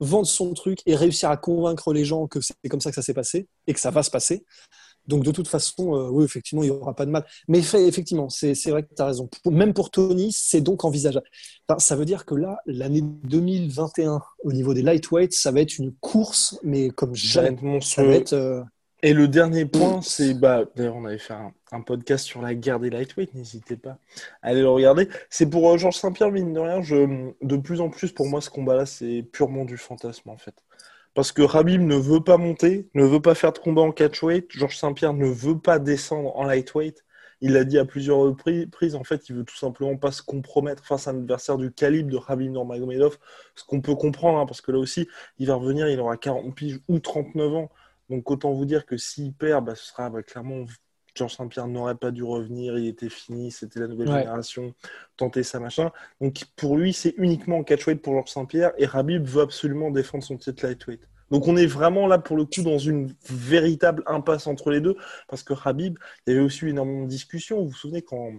vendre 0.00 0.26
son 0.26 0.54
truc 0.54 0.80
et 0.86 0.96
réussir 0.96 1.30
à 1.30 1.36
convaincre 1.36 1.92
les 1.92 2.04
gens 2.04 2.26
que 2.26 2.40
c'est 2.40 2.68
comme 2.68 2.80
ça 2.80 2.90
que 2.90 2.96
ça 2.96 3.02
s'est 3.02 3.14
passé 3.14 3.48
et 3.66 3.74
que 3.74 3.80
ça 3.80 3.90
va 3.90 4.02
se 4.02 4.10
passer. 4.10 4.44
Donc 5.10 5.24
de 5.24 5.30
toute 5.30 5.48
façon, 5.48 5.94
euh, 5.94 6.08
oui, 6.08 6.24
effectivement, 6.24 6.62
il 6.62 6.70
n'y 6.70 6.76
aura 6.76 6.94
pas 6.94 7.04
de 7.04 7.10
mal. 7.10 7.26
Mais 7.48 7.60
fait- 7.60 7.86
effectivement, 7.86 8.30
c'est 8.30 8.54
vrai 8.70 8.82
que 8.84 8.94
tu 8.94 9.02
as 9.02 9.06
raison. 9.06 9.28
Pour- 9.42 9.52
même 9.52 9.74
pour 9.74 9.90
Tony, 9.90 10.32
c'est 10.32 10.62
donc 10.62 10.84
envisageable. 10.86 11.26
Enfin, 11.68 11.78
ça 11.78 11.96
veut 11.96 12.06
dire 12.06 12.24
que 12.24 12.34
là, 12.34 12.58
l'année 12.64 13.02
2021, 13.02 14.22
au 14.44 14.52
niveau 14.52 14.72
des 14.72 14.82
lightweights, 14.82 15.32
ça 15.34 15.50
va 15.50 15.60
être 15.60 15.78
une 15.78 15.92
course, 16.00 16.58
mais 16.62 16.88
comme 16.90 17.14
jamais. 17.14 17.48
être 17.48 17.58
Ça 17.60 17.66
va 17.66 17.68
monstrueux. 17.72 18.10
être, 18.12 18.32
euh, 18.32 18.62
Et 19.02 19.12
le 19.14 19.28
dernier 19.28 19.64
point, 19.66 20.00
c'est, 20.02 20.34
bah, 20.34 20.64
d'ailleurs, 20.76 20.96
on 20.96 21.04
avait 21.06 21.18
fait 21.18 21.32
un, 21.34 21.52
un 21.72 21.80
podcast 21.80 22.24
sur 22.24 22.42
la 22.42 22.54
guerre 22.54 22.80
des 22.80 22.90
lightweight, 22.90 23.34
n'hésitez 23.34 23.76
pas 23.76 23.98
à 24.42 24.48
aller 24.48 24.60
le 24.60 24.68
regarder. 24.68 25.08
C'est 25.30 25.46
pour 25.48 25.70
euh, 25.70 25.78
Georges 25.78 25.96
Saint-Pierre, 25.96 26.30
mine 26.30 26.52
de 26.52 26.60
rien, 26.60 26.82
je, 26.82 27.30
de 27.42 27.56
plus 27.56 27.80
en 27.80 27.88
plus, 27.88 28.12
pour 28.12 28.26
moi, 28.26 28.40
ce 28.40 28.50
combat-là, 28.50 28.86
c'est 28.86 29.22
purement 29.32 29.64
du 29.64 29.76
fantasme, 29.78 30.28
en 30.28 30.36
fait. 30.36 30.54
Parce 31.14 31.32
que 31.32 31.42
Rabib 31.42 31.82
ne 31.82 31.96
veut 31.96 32.22
pas 32.22 32.36
monter, 32.36 32.88
ne 32.94 33.04
veut 33.04 33.20
pas 33.20 33.34
faire 33.34 33.52
de 33.52 33.58
combat 33.58 33.82
en 33.82 33.92
catchweight. 33.92 34.46
Georges 34.50 34.78
Saint-Pierre 34.78 35.12
ne 35.12 35.26
veut 35.26 35.58
pas 35.58 35.78
descendre 35.78 36.36
en 36.36 36.44
lightweight. 36.44 37.04
Il 37.40 37.52
l'a 37.52 37.64
dit 37.64 37.78
à 37.78 37.84
plusieurs 37.84 38.18
reprises, 38.18 38.94
en 38.94 39.04
fait, 39.04 39.28
il 39.28 39.36
veut 39.36 39.44
tout 39.44 39.56
simplement 39.56 39.96
pas 39.96 40.12
se 40.12 40.22
compromettre 40.22 40.84
face 40.84 41.08
à 41.08 41.12
un 41.12 41.16
adversaire 41.16 41.56
du 41.56 41.72
calibre 41.72 42.10
de 42.10 42.16
Rabib 42.16 42.52
Nurmagomedov, 42.52 43.18
ce 43.54 43.64
qu'on 43.64 43.80
peut 43.80 43.94
comprendre, 43.94 44.38
hein, 44.38 44.46
parce 44.46 44.60
que 44.60 44.72
là 44.72 44.78
aussi, 44.78 45.08
il 45.38 45.46
va 45.46 45.54
revenir, 45.54 45.88
il 45.88 45.98
aura 46.00 46.18
40 46.18 46.54
piges 46.54 46.80
ou 46.88 46.98
39 46.98 47.54
ans. 47.54 47.70
Donc 48.10 48.30
autant 48.30 48.52
vous 48.52 48.66
dire 48.66 48.84
que 48.84 48.96
s'il 48.96 49.32
perd, 49.32 49.64
bah, 49.64 49.74
ce 49.74 49.86
sera 49.86 50.10
bah, 50.10 50.22
clairement 50.22 50.66
Georges 51.14 51.34
Saint-Pierre 51.34 51.66
n'aurait 51.66 51.96
pas 51.96 52.10
dû 52.10 52.22
revenir, 52.22 52.78
il 52.78 52.86
était 52.86 53.08
fini, 53.08 53.50
c'était 53.50 53.80
la 53.80 53.88
nouvelle 53.88 54.08
génération, 54.08 54.74
tenter 55.16 55.42
ça, 55.42 55.60
machin. 55.60 55.90
Donc 56.20 56.44
pour 56.56 56.76
lui, 56.76 56.92
c'est 56.92 57.14
uniquement 57.16 57.58
en 57.58 57.64
catchweight 57.64 58.02
pour 58.02 58.14
Georges 58.14 58.30
Saint-Pierre 58.30 58.72
et 58.78 58.86
Rabib 58.86 59.24
veut 59.24 59.42
absolument 59.42 59.90
défendre 59.90 60.24
son 60.24 60.36
titre 60.36 60.64
lightweight. 60.64 61.06
Donc 61.30 61.46
on 61.46 61.56
est 61.56 61.66
vraiment 61.66 62.06
là 62.06 62.18
pour 62.18 62.36
le 62.36 62.44
coup 62.44 62.62
dans 62.62 62.78
une 62.78 63.14
véritable 63.28 64.02
impasse 64.06 64.46
entre 64.46 64.70
les 64.70 64.80
deux 64.80 64.96
parce 65.28 65.42
que 65.42 65.52
Rabib, 65.52 65.96
il 66.26 66.32
y 66.32 66.36
avait 66.36 66.44
aussi 66.44 66.66
énormément 66.66 67.04
de 67.04 67.08
discussions. 67.08 67.60
Vous 67.62 67.68
vous 67.68 67.74
souvenez 67.74 68.02
quand 68.02 68.32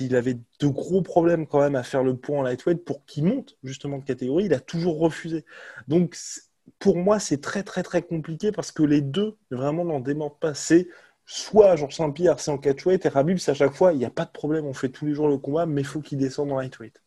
il 0.00 0.14
avait 0.14 0.34
de 0.34 0.66
gros 0.66 1.00
problèmes 1.02 1.46
quand 1.46 1.60
même 1.60 1.74
à 1.74 1.82
faire 1.82 2.02
le 2.02 2.16
point 2.16 2.40
en 2.40 2.42
lightweight 2.42 2.84
pour 2.84 3.04
qu'il 3.06 3.24
monte 3.24 3.56
justement 3.64 3.98
de 3.98 4.04
catégorie, 4.04 4.44
il 4.44 4.54
a 4.54 4.60
toujours 4.60 4.98
refusé. 4.98 5.44
Donc 5.88 6.16
pour 6.78 6.96
moi, 6.96 7.18
c'est 7.18 7.40
très 7.40 7.62
très 7.62 7.82
très 7.82 8.02
compliqué 8.02 8.52
parce 8.52 8.72
que 8.72 8.82
les 8.82 9.00
deux 9.00 9.36
vraiment 9.50 9.84
n'en 9.84 10.00
démentent 10.00 10.38
pas. 10.38 10.52
C'est 10.52 10.88
soit 11.30 11.76
Georges 11.76 11.94
Saint-Pierre, 11.94 12.40
c'est 12.40 12.50
en 12.50 12.56
catchweight, 12.56 13.04
et 13.04 13.08
Rabib, 13.10 13.36
c'est 13.36 13.50
à 13.50 13.54
chaque 13.54 13.74
fois, 13.74 13.92
il 13.92 13.98
n'y 13.98 14.06
a 14.06 14.10
pas 14.10 14.24
de 14.24 14.30
problème, 14.30 14.64
on 14.64 14.72
fait 14.72 14.88
tous 14.88 15.04
les 15.04 15.12
jours 15.12 15.28
le 15.28 15.36
combat, 15.36 15.66
mais 15.66 15.82
il 15.82 15.86
faut 15.86 16.00
qu'il 16.00 16.16
descende 16.16 16.50
en 16.50 16.56
lightweight. 16.56 17.02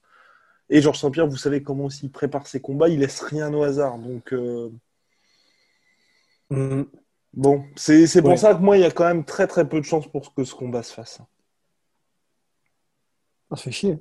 Et 0.69 0.79
Georges 0.79 0.99
Saint-Pierre, 0.99 1.25
vous 1.25 1.37
savez 1.37 1.63
comment 1.63 1.89
il 1.89 2.11
prépare 2.11 2.45
ses 2.45 2.61
combats, 2.61 2.87
il 2.87 2.99
laisse 2.99 3.19
rien 3.19 3.51
au 3.51 3.63
hasard. 3.63 3.97
Donc, 3.97 4.31
euh, 4.31 4.69
mm. 6.51 6.83
bon, 7.33 7.65
c'est 7.75 8.21
pour 8.21 8.37
ça 8.37 8.53
que 8.53 8.61
moi, 8.61 8.77
il 8.77 8.81
y 8.81 8.85
a 8.85 8.91
quand 8.91 9.05
même 9.05 9.25
très 9.25 9.47
très 9.47 9.67
peu 9.67 9.79
de 9.79 9.85
chances 9.85 10.07
pour 10.07 10.35
que 10.35 10.43
ce 10.43 10.53
combat 10.53 10.83
se 10.83 10.93
fasse. 10.93 11.19
Ça 13.49 13.55
fait 13.55 13.71
chier. 13.71 13.97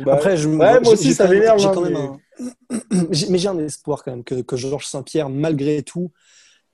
Bah, 0.00 0.14
Après, 0.14 0.36
je, 0.36 0.46
moi 0.46 0.78
aussi, 0.80 1.14
ça 1.14 1.26
m'énerve. 1.26 1.66
Hein, 1.66 2.18
mais 3.30 3.38
j'ai 3.38 3.48
un 3.48 3.58
espoir 3.58 4.04
quand 4.04 4.10
même 4.10 4.24
que, 4.24 4.42
que 4.42 4.56
Georges 4.56 4.86
Saint-Pierre, 4.86 5.30
malgré 5.30 5.82
tout, 5.82 6.12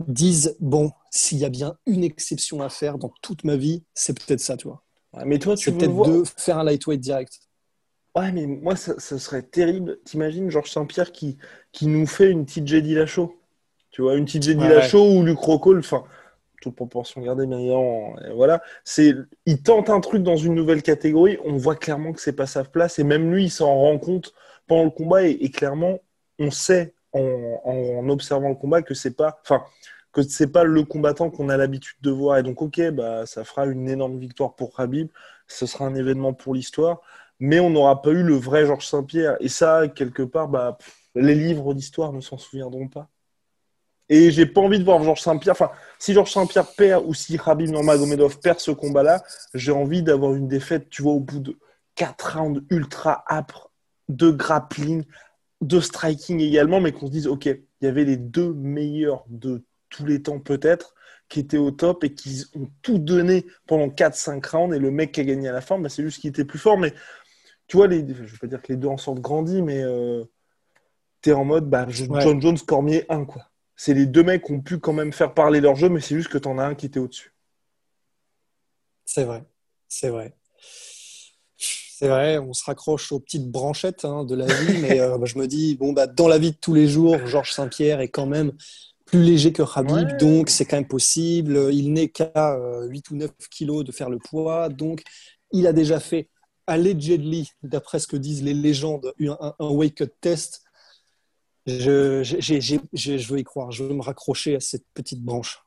disent 0.07 0.57
bon, 0.61 0.93
s'il 1.11 1.39
y 1.39 1.45
a 1.45 1.49
bien 1.49 1.77
une 1.87 2.05
exception 2.05 2.61
à 2.61 2.69
faire 2.69 2.99
dans 2.99 3.13
toute 3.23 3.45
ma 3.45 3.57
vie, 3.57 3.85
c'est 3.95 4.19
peut-être 4.19 4.41
ça, 4.41 4.57
tu 4.57 4.69
vois. 4.69 4.83
mais 5.25 5.39
toi, 5.39 5.57
tu 5.57 5.65
c'est 5.65 5.77
peut-être 5.77 6.03
de 6.05 6.23
faire 6.37 6.59
un 6.59 6.65
lightweight 6.65 7.01
direct. 7.01 7.41
Ouais, 8.17 8.33
mais 8.33 8.47
moi, 8.47 8.75
ça, 8.75 8.99
serait 8.99 9.43
terrible. 9.43 9.99
T'imagines 10.05 10.51
Georges 10.51 10.71
Saint-Pierre 10.71 11.13
qui, 11.13 11.39
qui 11.71 11.87
nous 11.87 12.07
fait 12.07 12.31
une 12.31 12.45
petite 12.45 12.67
J.D. 12.67 12.95
Lachaud 12.95 13.37
Tu 13.93 14.03
vois, 14.03 14.17
une 14.17 14.25
petite 14.25 14.43
J.D. 14.43 14.69
Lachaud 14.69 15.17
ou 15.17 15.23
Luc 15.23 15.39
Rocol, 15.39 15.79
enfin, 15.79 16.03
toute 16.61 16.75
proportion 16.75 17.21
gardée, 17.21 17.47
bien 17.47 17.59
évidemment. 17.59 18.17
Voilà. 18.35 18.63
C'est, 18.85 19.15
il 19.47 19.63
tente 19.63 19.91
un 19.91 20.01
truc 20.01 20.25
dans 20.25 20.37
une 20.37 20.55
nouvelle 20.55 20.83
catégorie, 20.83 21.39
on 21.45 21.57
voit 21.57 21.77
clairement 21.77 22.13
que 22.13 22.21
c'est 22.21 22.33
pas 22.33 22.47
sa 22.47 22.65
place, 22.65 22.99
et 22.99 23.05
même 23.05 23.33
lui, 23.33 23.45
il 23.45 23.51
s'en 23.51 23.73
rend 23.73 23.99
compte 23.99 24.33
pendant 24.67 24.85
le 24.85 24.91
combat, 24.91 25.23
et, 25.23 25.31
et 25.31 25.51
clairement, 25.51 26.01
on 26.41 26.51
sait 26.51 26.95
en, 27.13 27.61
en, 27.65 28.09
observant 28.09 28.49
le 28.49 28.55
combat 28.55 28.83
que 28.83 28.95
c'est 28.95 29.17
pas. 29.17 29.41
Enfin, 29.43 29.63
que 30.13 30.23
c'est 30.23 30.49
pas 30.49 30.65
le 30.65 30.83
combattant 30.85 31.31
qu'on 31.31 31.49
a 31.49 31.57
l'habitude 31.57 31.97
de 32.03 32.11
voir. 32.11 32.39
Et 32.39 32.43
donc, 32.43 32.63
ok, 32.63 32.91
bah, 32.91 33.27
ça 33.27 33.45
fera 33.45 33.67
une 33.67 33.89
énorme 33.89 34.19
victoire 34.19 34.55
pour 34.55 34.77
Khabib. 34.77 35.09
Ce 35.47 35.67
sera 35.67 35.87
un 35.87 35.95
événement 35.95 36.33
pour 36.33 36.55
l'histoire. 36.55 37.01
Mais 37.39 37.61
on 37.61 37.71
n'aura 37.71 38.03
pas 38.03 38.11
eu 38.11 38.23
le 38.23 38.35
vrai 38.35 38.67
Georges 38.67 38.87
Saint-Pierre. 38.87 39.37
Et 39.41 39.49
ça, 39.49 39.89
quelque 39.89 40.23
part, 40.23 40.49
bah, 40.49 40.79
les 41.15 41.35
livres 41.35 41.75
d'histoire 41.75 42.13
ne 42.13 42.21
s'en 42.21 42.39
souviendront 42.39 42.89
pas. 42.89 43.09
Et 44.09 44.33
j'ai 44.33 44.47
pas 44.47 44.61
envie 44.61 44.81
de 44.81 44.85
voir 44.85 45.03
Georges 45.03 45.23
Saint-Pierre. 45.23 45.53
Enfin, 45.53 45.71
si 45.99 46.13
Georges 46.13 46.33
Saint-Pierre 46.33 46.67
perd 46.77 47.05
ou 47.07 47.15
si 47.15 47.39
Khabib 47.39 47.71
Nurmagomedov 47.71 48.41
perd 48.41 48.59
ce 48.59 48.73
combat-là, 48.73 49.23
j'ai 49.55 49.73
envie 49.73 50.03
d'avoir 50.03 50.35
une 50.35 50.49
défaite, 50.49 50.91
tu 50.91 51.03
vois, 51.03 51.13
au 51.13 51.21
bout 51.21 51.39
de 51.39 51.57
4 51.95 52.39
rounds 52.39 52.63
ultra 52.71 53.25
âpres, 53.29 53.71
de 54.09 54.31
grappling, 54.31 55.05
de 55.61 55.81
striking 55.81 56.41
également, 56.41 56.81
mais 56.81 56.93
qu'on 56.93 57.07
se 57.07 57.13
dise, 57.13 57.27
OK, 57.27 57.47
il 57.47 57.61
y 57.83 57.87
avait 57.87 58.05
les 58.05 58.17
deux 58.17 58.53
meilleurs 58.53 59.25
de 59.29 59.65
tous 59.89 60.07
les 60.07 60.23
temps 60.23 60.41
peut-être, 60.41 60.95
qui 61.29 61.41
étaient 61.41 61.59
au 61.59 61.71
top 61.71 62.05
et 62.05 62.15
qui 62.15 62.45
ont 62.55 62.69
tout 62.83 62.99
donné 62.99 63.47
pendant 63.67 63.89
4-5 63.89 64.45
rounds. 64.51 64.75
Et 64.75 64.79
le 64.79 64.91
mec 64.91 65.13
qui 65.13 65.21
a 65.21 65.25
gagné 65.25 65.49
à 65.49 65.53
la 65.53 65.61
fin, 65.61 65.79
bah, 65.79 65.89
c'est 65.89 66.03
juste 66.03 66.21
qu'il 66.21 66.31
était 66.31 66.45
plus 66.45 66.59
fort. 66.59 66.79
Mais 66.79 66.95
tu 67.67 67.77
vois, 67.77 67.87
les, 67.87 68.01
je 68.01 68.23
ne 68.23 68.27
vais 68.27 68.39
pas 68.39 68.47
dire 68.47 68.63
que 68.63 68.73
les 68.73 68.77
deux 68.77 68.89
en 68.89 68.97
sortent 68.97 69.21
grandis, 69.21 69.63
mais 69.63 69.83
euh, 69.83 70.25
tu 71.23 71.31
es 71.31 71.33
en 71.33 71.45
mode 71.45 71.69
bah, 71.69 71.87
John 71.89 72.41
Jones, 72.41 72.59
Cormier 72.59 73.05
1. 73.09 73.25
quoi. 73.25 73.47
C'est 73.77 73.95
les 73.95 74.07
deux 74.07 74.23
mecs 74.23 74.45
qui 74.45 74.53
ont 74.53 74.61
pu 74.61 74.79
quand 74.79 74.93
même 74.93 75.13
faire 75.13 75.35
parler 75.35 75.61
leur 75.61 75.77
jeu, 75.77 75.89
mais 75.89 76.01
c'est 76.01 76.17
juste 76.17 76.29
que 76.29 76.39
tu 76.39 76.49
en 76.49 76.59
as 76.59 76.65
un 76.65 76.75
qui 76.75 76.87
était 76.87 77.01
au-dessus. 77.01 77.33
C'est 79.05 79.25
vrai, 79.25 79.45
c'est 79.89 80.11
vrai. 80.11 80.35
C'est 82.01 82.09
vrai, 82.09 82.39
on 82.39 82.55
se 82.55 82.65
raccroche 82.65 83.13
aux 83.13 83.21
petites 83.21 83.51
branchettes 83.51 84.07
hein, 84.07 84.25
de 84.25 84.35
la 84.35 84.47
vie, 84.47 84.79
mais 84.81 85.01
euh, 85.01 85.19
bah, 85.19 85.27
je 85.27 85.37
me 85.37 85.47
dis, 85.47 85.77
bon, 85.77 85.93
bah, 85.93 86.07
dans 86.07 86.29
la 86.29 86.39
vie 86.39 86.53
de 86.53 86.57
tous 86.57 86.73
les 86.73 86.89
jours, 86.89 87.27
Georges 87.27 87.53
Saint-Pierre 87.53 88.01
est 88.01 88.09
quand 88.09 88.25
même 88.25 88.53
plus 89.05 89.23
léger 89.23 89.53
que 89.53 89.63
Khabib, 89.63 90.17
donc 90.17 90.49
c'est 90.49 90.65
quand 90.65 90.79
même 90.79 90.89
possible. 90.89 91.69
Il 91.71 91.93
n'est 91.93 92.09
qu'à 92.09 92.57
8 92.89 93.05
euh, 93.11 93.15
ou 93.15 93.17
9 93.19 93.31
kilos 93.51 93.85
de 93.85 93.93
faire 93.93 94.09
le 94.09 94.17
poids, 94.19 94.71
donc 94.71 95.03
il 95.53 95.67
a 95.67 95.75
déjà 95.75 96.01
fait 96.01 96.31
allegedly, 96.67 97.51
d'après 97.63 97.99
ce 97.99 98.07
que 98.07 98.17
disent 98.17 98.43
les 98.43 98.55
légendes, 98.55 99.13
un, 99.21 99.55
wake-up 99.59 100.15
test. 100.23 100.63
Je, 101.67 102.23
je, 102.23 103.31
veux 103.31 103.39
y 103.41 103.45
croire, 103.45 103.73
je 103.73 103.85
veux 103.85 103.93
me 103.93 104.01
raccrocher 104.01 104.57
à 104.57 104.61
cette 104.61 104.87
petite 104.95 105.21
branche, 105.23 105.63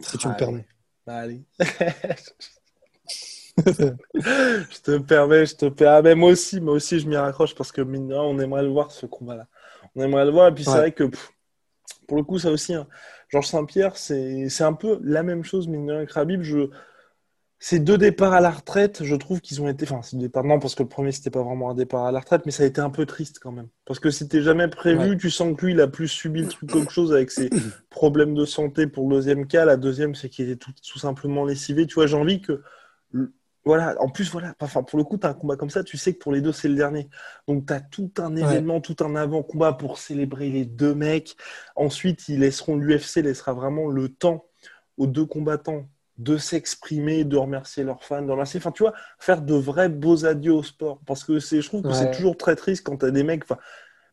si 0.00 0.16
tu 0.16 0.26
me 0.26 0.36
permets. 0.38 0.66
Allez. 1.06 1.42
je 4.14 4.80
te 4.82 4.98
permets, 4.98 5.46
je 5.46 5.56
te 5.56 5.66
permets. 5.66 6.14
Moi 6.14 6.30
aussi, 6.32 6.60
moi 6.60 6.74
aussi, 6.74 7.00
je 7.00 7.08
m'y 7.08 7.16
raccroche 7.16 7.54
parce 7.54 7.72
que 7.72 7.80
mine 7.80 8.12
on 8.12 8.38
aimerait 8.38 8.62
le 8.62 8.68
voir 8.68 8.90
ce 8.90 9.06
combat-là. 9.06 9.46
On 9.94 10.02
aimerait 10.02 10.26
le 10.26 10.30
voir, 10.30 10.48
et 10.48 10.54
puis 10.54 10.64
c'est 10.64 10.70
vrai 10.70 10.92
que 10.92 11.10
pour 12.06 12.16
le 12.16 12.22
coup, 12.22 12.38
ça 12.38 12.50
aussi, 12.50 12.74
hein. 12.74 12.86
Georges 13.28 13.48
Saint-Pierre, 13.48 13.96
c'est 13.96 14.62
un 14.62 14.72
peu 14.72 15.00
la 15.02 15.22
même 15.22 15.44
chose, 15.44 15.68
mine 15.68 15.86
de 15.86 15.92
rien, 15.92 16.06
que 16.06 16.42
Je... 16.42 16.70
Ces 17.58 17.78
deux 17.78 17.96
départs 17.96 18.34
à 18.34 18.42
la 18.42 18.50
retraite, 18.50 19.02
je 19.02 19.16
trouve 19.16 19.40
qu'ils 19.40 19.62
ont 19.62 19.68
été. 19.68 19.86
Enfin, 19.86 20.02
c'est 20.02 20.18
départ... 20.18 20.44
non, 20.44 20.58
parce 20.58 20.74
que 20.74 20.82
le 20.82 20.90
premier, 20.90 21.10
c'était 21.10 21.30
pas 21.30 21.42
vraiment 21.42 21.70
un 21.70 21.74
départ 21.74 22.04
à 22.04 22.12
la 22.12 22.20
retraite, 22.20 22.42
mais 22.44 22.52
ça 22.52 22.64
a 22.64 22.66
été 22.66 22.82
un 22.82 22.90
peu 22.90 23.06
triste 23.06 23.38
quand 23.38 23.50
même. 23.50 23.68
Parce 23.86 23.98
que 23.98 24.10
c'était 24.10 24.42
jamais 24.42 24.68
prévu. 24.68 25.16
Tu 25.16 25.30
sens 25.30 25.56
que 25.56 25.64
lui, 25.64 25.72
il 25.72 25.80
a 25.80 25.88
plus 25.88 26.06
subi 26.06 26.42
le 26.42 26.48
truc 26.48 26.70
qu'autre 26.70 26.90
chose 26.90 27.14
avec 27.14 27.30
ses 27.30 27.48
problèmes 27.90 28.34
de 28.34 28.44
santé 28.44 28.86
pour 28.86 29.08
le 29.08 29.16
deuxième 29.16 29.46
cas. 29.46 29.64
La 29.64 29.78
deuxième, 29.78 30.14
c'est 30.14 30.28
qu'il 30.28 30.50
était 30.50 30.56
tout, 30.56 30.72
tout 30.86 30.98
simplement 30.98 31.46
lessivé. 31.46 31.86
Tu 31.86 31.94
vois, 31.94 32.06
j'ai 32.06 32.16
envie 32.16 32.42
que 32.42 32.62
voilà, 33.66 34.00
en 34.00 34.08
plus, 34.08 34.30
voilà, 34.30 34.54
enfin, 34.60 34.84
pour 34.84 34.96
le 34.96 35.04
coup, 35.04 35.18
tu 35.18 35.26
as 35.26 35.30
un 35.30 35.34
combat 35.34 35.56
comme 35.56 35.70
ça, 35.70 35.82
tu 35.82 35.96
sais 35.96 36.14
que 36.14 36.18
pour 36.18 36.32
les 36.32 36.40
deux, 36.40 36.52
c'est 36.52 36.68
le 36.68 36.76
dernier. 36.76 37.08
Donc, 37.48 37.66
tu 37.66 37.72
as 37.72 37.80
tout 37.80 38.12
un 38.18 38.36
événement, 38.36 38.80
tout 38.80 38.96
un 39.00 39.16
avant-combat 39.16 39.72
pour 39.72 39.98
célébrer 39.98 40.50
les 40.50 40.64
deux 40.64 40.94
mecs. 40.94 41.36
Ensuite, 41.74 42.28
ils 42.28 42.38
laisseront, 42.38 42.76
l'UFC 42.76 43.16
laissera 43.16 43.52
vraiment 43.54 43.88
le 43.88 44.08
temps 44.08 44.44
aux 44.98 45.08
deux 45.08 45.26
combattants 45.26 45.88
de 46.16 46.36
s'exprimer, 46.38 47.24
de 47.24 47.36
remercier 47.36 47.82
leurs 47.82 48.04
fans, 48.04 48.22
de 48.22 48.30
remercier, 48.30 48.60
enfin, 48.60 48.70
tu 48.70 48.84
vois, 48.84 48.94
faire 49.18 49.42
de 49.42 49.54
vrais 49.54 49.88
beaux 49.88 50.24
adieux 50.24 50.54
au 50.54 50.62
sport. 50.62 51.00
Parce 51.04 51.24
que 51.24 51.40
c'est, 51.40 51.60
je 51.60 51.66
trouve 51.66 51.82
que 51.82 51.92
c'est 51.92 52.12
toujours 52.12 52.36
très 52.36 52.54
triste 52.54 52.86
quand 52.86 52.98
tu 52.98 53.06
as 53.06 53.10
des 53.10 53.24
mecs, 53.24 53.42
enfin, 53.42 53.58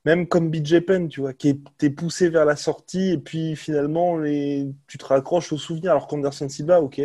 même 0.04 0.28
comme 0.28 0.50
BJ 0.50 0.80
Penn, 0.80 1.08
tu 1.08 1.22
vois, 1.22 1.34
qui 1.34 1.50
est 1.50 1.90
poussé 1.92 2.28
vers 2.28 2.46
la 2.46 2.56
sortie 2.56 3.12
et 3.12 3.18
puis 3.20 3.56
finalement, 3.56 4.18
les... 4.18 4.68
tu 4.88 4.98
te 4.98 5.06
raccroches 5.06 5.54
au 5.54 5.58
souvenir. 5.58 5.92
Alors 5.92 6.08
qu'Anderson 6.08 6.50
Silva, 6.50 6.82
ok, 6.82 7.02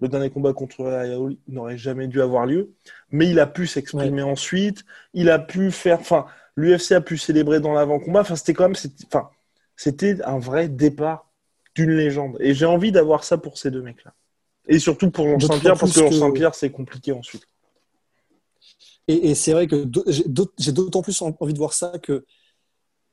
le 0.00 0.08
dernier 0.08 0.30
combat 0.30 0.52
contre 0.52 0.84
Ayaoli 0.84 1.38
n'aurait 1.48 1.78
jamais 1.78 2.06
dû 2.06 2.20
avoir 2.20 2.46
lieu, 2.46 2.74
mais 3.10 3.28
il 3.30 3.40
a 3.40 3.46
pu 3.46 3.66
s'exprimer 3.66 4.22
ensuite, 4.22 4.84
il 5.14 5.30
a 5.30 5.38
pu 5.38 5.70
faire, 5.70 6.00
enfin, 6.00 6.26
l'UFC 6.56 6.92
a 6.92 7.00
pu 7.00 7.16
célébrer 7.16 7.60
dans 7.60 7.72
l'avant-combat, 7.72 8.20
enfin, 8.20 8.36
c'était 8.36 8.54
quand 8.54 8.64
même, 8.64 8.76
enfin, 9.06 9.30
c'était 9.76 10.22
un 10.22 10.38
vrai 10.38 10.68
départ 10.68 11.30
d'une 11.74 11.92
légende. 11.92 12.36
Et 12.40 12.54
j'ai 12.54 12.66
envie 12.66 12.92
d'avoir 12.92 13.24
ça 13.24 13.38
pour 13.38 13.58
ces 13.58 13.70
deux 13.70 13.82
mecs-là. 13.82 14.14
Et 14.68 14.78
surtout 14.78 15.10
pour 15.10 15.26
Jean 15.26 15.48
Saint-Pierre, 15.48 15.78
parce 15.78 15.92
que 15.92 16.00
Jean 16.00 16.12
Saint-Pierre, 16.12 16.54
c'est 16.54 16.70
compliqué 16.70 17.12
ensuite. 17.12 17.46
Et, 19.08 19.36
c'est 19.36 19.52
vrai 19.52 19.68
que 19.68 19.86
j'ai 20.08 20.72
d'autant 20.72 21.00
plus 21.00 21.22
envie 21.22 21.52
de 21.52 21.58
voir 21.58 21.72
ça 21.72 21.92
que, 22.02 22.24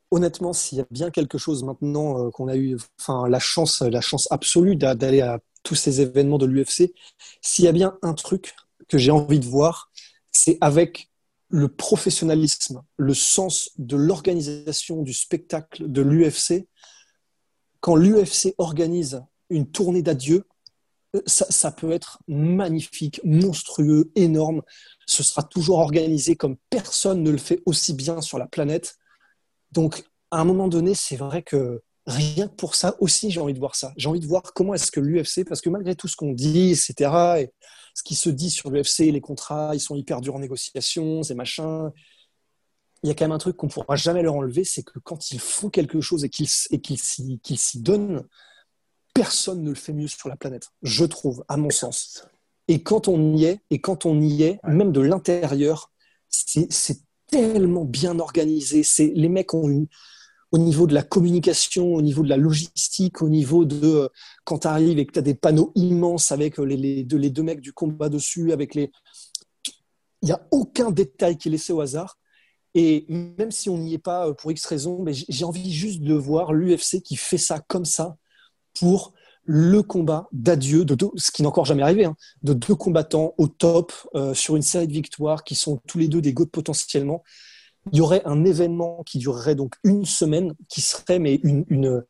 honnêtement, 0.09 0.51
s'il 0.51 0.79
y 0.79 0.81
a 0.81 0.85
bien 0.89 1.11
quelque 1.11 1.37
chose 1.37 1.63
maintenant 1.63 2.25
euh, 2.25 2.31
qu'on 2.31 2.47
a 2.47 2.55
eu, 2.55 2.77
enfin, 2.99 3.29
la 3.29 3.37
chance, 3.37 3.81
la 3.81 4.01
chance 4.01 4.27
absolue 4.31 4.75
d'aller 4.75 5.21
à 5.21 5.39
tous 5.63 5.75
ces 5.75 6.01
événements 6.01 6.37
de 6.37 6.45
l'UFC, 6.45 6.93
s'il 7.41 7.65
y 7.65 7.67
a 7.67 7.71
bien 7.71 7.97
un 8.01 8.13
truc 8.13 8.55
que 8.87 8.97
j'ai 8.97 9.11
envie 9.11 9.39
de 9.39 9.45
voir, 9.45 9.91
c'est 10.31 10.57
avec 10.61 11.09
le 11.49 11.67
professionnalisme, 11.67 12.83
le 12.97 13.13
sens 13.13 13.71
de 13.77 13.95
l'organisation 13.95 15.03
du 15.03 15.13
spectacle 15.13 15.91
de 15.91 16.01
l'UFC. 16.01 16.67
Quand 17.79 17.95
l'UFC 17.95 18.55
organise 18.57 19.23
une 19.49 19.69
tournée 19.69 20.01
d'adieu, 20.01 20.45
ça, 21.27 21.45
ça, 21.49 21.71
peut 21.71 21.91
être 21.91 22.17
magnifique, 22.27 23.21
monstrueux, 23.23 24.11
énorme. 24.15 24.63
Ce 25.05 25.21
sera 25.21 25.43
toujours 25.43 25.77
organisé 25.77 26.35
comme 26.35 26.57
personne 26.71 27.21
ne 27.21 27.29
le 27.29 27.37
fait 27.37 27.61
aussi 27.67 27.93
bien 27.93 28.19
sur 28.21 28.39
la 28.39 28.47
planète. 28.47 28.97
Donc, 29.71 30.03
à 30.31 30.39
un 30.39 30.45
moment 30.45 30.67
donné, 30.67 30.95
c'est 30.95 31.17
vrai 31.17 31.43
que 31.43 31.83
rien 32.05 32.47
que 32.47 32.55
pour 32.55 32.75
ça 32.75 32.95
aussi, 32.99 33.31
j'ai 33.31 33.39
envie 33.39 33.53
de 33.53 33.59
voir 33.59 33.75
ça. 33.75 33.93
J'ai 33.97 34.09
envie 34.09 34.19
de 34.19 34.27
voir 34.27 34.41
comment 34.53 34.73
est-ce 34.73 34.91
que 34.91 34.99
l'UFC, 34.99 35.45
parce 35.47 35.61
que 35.61 35.69
malgré 35.69 35.95
tout 35.95 36.07
ce 36.07 36.15
qu'on 36.15 36.33
dit, 36.33 36.71
etc., 36.71 37.11
et 37.39 37.53
ce 37.93 38.03
qui 38.03 38.15
se 38.15 38.29
dit 38.29 38.49
sur 38.49 38.69
l'UFC, 38.69 39.11
les 39.11 39.21
contrats, 39.21 39.71
ils 39.73 39.79
sont 39.79 39.95
hyper 39.95 40.21
durs 40.21 40.35
en 40.35 40.39
négociation, 40.39 41.23
ces 41.23 41.35
machins. 41.35 41.91
Il 43.03 43.07
y 43.07 43.11
a 43.11 43.15
quand 43.15 43.25
même 43.25 43.33
un 43.33 43.37
truc 43.37 43.57
qu'on 43.57 43.67
ne 43.67 43.71
pourra 43.71 43.95
jamais 43.95 44.21
leur 44.21 44.35
enlever, 44.35 44.63
c'est 44.63 44.83
que 44.83 44.99
quand 44.99 45.31
ils 45.31 45.39
font 45.39 45.69
quelque 45.69 46.01
chose 46.01 46.23
et 46.23 46.29
qu'ils 46.29 46.47
s'y 46.47 47.79
donnent, 47.81 48.25
personne 49.13 49.63
ne 49.63 49.69
le 49.69 49.75
fait 49.75 49.93
mieux 49.93 50.07
sur 50.07 50.29
la 50.29 50.35
planète, 50.35 50.69
je 50.81 51.05
trouve, 51.05 51.43
à 51.47 51.57
mon 51.57 51.69
sens. 51.69 52.25
Et 52.67 52.81
quand 52.81 53.07
on 53.07 53.35
y 53.35 53.45
est, 53.45 53.59
et 53.69 53.79
quand 53.79 54.05
on 54.05 54.21
y 54.21 54.43
est, 54.43 54.59
même 54.63 54.91
de 54.91 55.01
l'intérieur, 55.01 55.91
c'est 56.29 57.01
tellement 57.27 57.85
bien 57.85 58.19
organisé. 58.19 58.83
C'est 58.83 59.11
les 59.13 59.29
mecs 59.29 59.53
ont 59.53 59.69
une, 59.69 59.87
au 60.53 60.59
niveau 60.59 60.85
de 60.85 60.93
la 60.93 61.01
communication, 61.01 61.95
au 61.95 62.01
niveau 62.03 62.21
de 62.21 62.29
la 62.29 62.37
logistique, 62.37 63.23
au 63.23 63.27
niveau 63.27 63.65
de 63.65 63.83
euh, 63.83 64.07
quand 64.45 64.59
tu 64.59 64.67
arrives 64.67 64.99
et 64.99 65.05
que 65.07 65.11
tu 65.11 65.19
as 65.19 65.23
des 65.23 65.33
panneaux 65.33 65.71
immenses 65.73 66.31
avec 66.31 66.59
les, 66.59 66.77
les, 66.77 67.03
deux, 67.03 67.43
mecs 67.43 67.59
du 67.59 67.73
combat 67.73 68.07
dessus, 68.07 68.53
avec 68.53 68.75
les. 68.75 68.91
Il 70.21 70.27
n'y 70.27 70.31
a 70.31 70.47
aucun 70.51 70.91
détail 70.91 71.37
qui 71.37 71.47
est 71.49 71.51
laissé 71.51 71.73
au 71.73 71.81
hasard. 71.81 72.19
Et 72.75 73.05
même 73.09 73.51
si 73.51 73.69
on 73.69 73.79
n'y 73.79 73.95
est 73.95 73.99
pas 73.99 74.27
euh, 74.27 74.33
pour 74.33 74.51
X 74.51 74.63
raison, 74.67 75.03
j'ai 75.07 75.43
envie 75.43 75.73
juste 75.73 76.01
de 76.01 76.13
voir 76.13 76.53
l'UFC 76.53 77.01
qui 77.01 77.15
fait 77.15 77.39
ça 77.39 77.59
comme 77.59 77.85
ça 77.85 78.15
pour 78.79 79.13
le 79.45 79.81
combat 79.81 80.27
d'adieu, 80.31 80.85
de 80.85 80.95
ce 81.15 81.31
qui 81.31 81.41
n'est 81.41 81.47
encore 81.47 81.65
jamais 81.65 81.81
arrivé, 81.81 82.05
hein, 82.05 82.15
de 82.43 82.53
deux 82.53 82.75
combattants 82.75 83.33
au 83.39 83.47
top 83.47 83.91
euh, 84.13 84.35
sur 84.35 84.55
une 84.55 84.61
série 84.61 84.87
de 84.87 84.93
victoires 84.93 85.43
qui 85.43 85.55
sont 85.55 85.81
tous 85.87 85.97
les 85.97 86.07
deux 86.07 86.21
des 86.21 86.31
goûts 86.31 86.45
potentiellement. 86.45 87.23
Il 87.91 87.97
y 87.97 88.01
aurait 88.01 88.21
un 88.25 88.45
événement 88.45 89.03
qui 89.03 89.19
durerait 89.19 89.55
donc 89.55 89.75
une 89.83 90.05
semaine, 90.05 90.53
qui 90.69 90.81
serait 90.81 91.19
mais 91.19 91.35
une, 91.43 92.03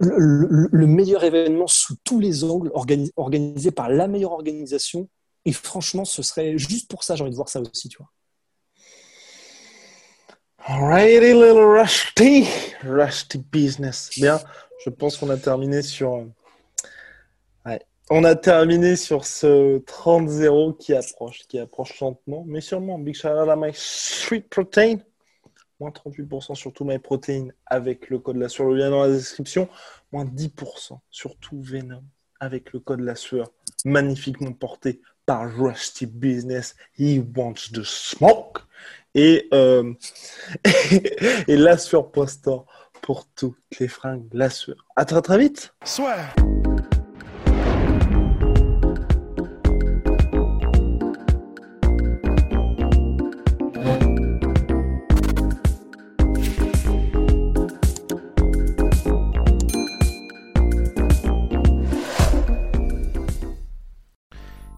le, 0.00 0.86
meilleur 0.86 1.24
événement 1.24 1.66
sous 1.66 1.96
tous 2.04 2.20
les 2.20 2.44
angles, 2.44 2.70
organisé 3.16 3.70
par 3.70 3.88
la 3.88 4.08
meilleure 4.08 4.32
organisation. 4.32 5.08
Et 5.44 5.52
franchement, 5.52 6.04
ce 6.04 6.22
serait 6.22 6.58
juste 6.58 6.90
pour 6.90 7.04
ça, 7.04 7.14
j'ai 7.14 7.22
envie 7.22 7.30
de 7.30 7.36
voir 7.36 7.48
ça 7.48 7.60
aussi, 7.60 7.88
tu 7.88 7.98
vois. 7.98 8.10
Alrighty, 10.58 11.32
little 11.32 11.62
rusty, 11.62 12.48
rusty 12.82 13.38
business. 13.38 14.10
Bien, 14.16 14.40
je 14.84 14.90
pense 14.90 15.16
qu'on 15.16 15.30
a 15.30 15.36
terminé 15.36 15.82
sur 15.82 16.26
on 18.10 18.24
a 18.24 18.34
terminé 18.36 18.96
sur 18.96 19.24
ce 19.24 19.78
30-0 19.78 20.76
qui 20.76 20.94
approche, 20.94 21.40
qui 21.48 21.58
approche 21.58 21.98
lentement, 22.00 22.44
mais 22.46 22.60
sûrement. 22.60 22.98
Big 22.98 23.14
shout 23.14 23.28
out 23.28 23.48
à 23.48 23.56
my 23.56 23.70
sweet 23.74 24.48
protein. 24.48 24.98
Moins 25.80 25.90
38% 25.90 26.54
sur 26.54 26.72
tout 26.72 26.84
my 26.84 26.98
protein 26.98 27.48
avec 27.66 28.08
le 28.08 28.18
code 28.18 28.36
la 28.36 28.48
sueur. 28.48 28.68
Le 28.68 28.76
lien 28.76 28.90
dans 28.90 29.02
la 29.02 29.10
description. 29.10 29.68
Moins 30.12 30.24
10% 30.24 30.98
sur 31.10 31.36
tout 31.36 31.60
Venom 31.60 32.02
avec 32.38 32.72
le 32.72 32.80
code 32.80 33.00
la 33.00 33.16
sueur. 33.16 33.50
Magnifiquement 33.84 34.52
porté 34.52 35.00
par 35.26 35.50
Rusty 35.52 36.06
Business. 36.06 36.76
He 36.98 37.20
wants 37.36 37.72
the 37.72 37.82
smoke. 37.82 38.60
Et, 39.14 39.48
euh, 39.52 39.92
et 41.48 41.56
la 41.56 41.76
sueur 41.76 42.10
pour 42.10 43.26
toutes 43.34 43.56
les 43.80 43.88
fringues 43.88 44.28
la 44.32 44.48
sueur. 44.48 44.76
À 44.94 45.04
très 45.04 45.22
très 45.22 45.38
vite. 45.38 45.74
Soit. 45.84 46.16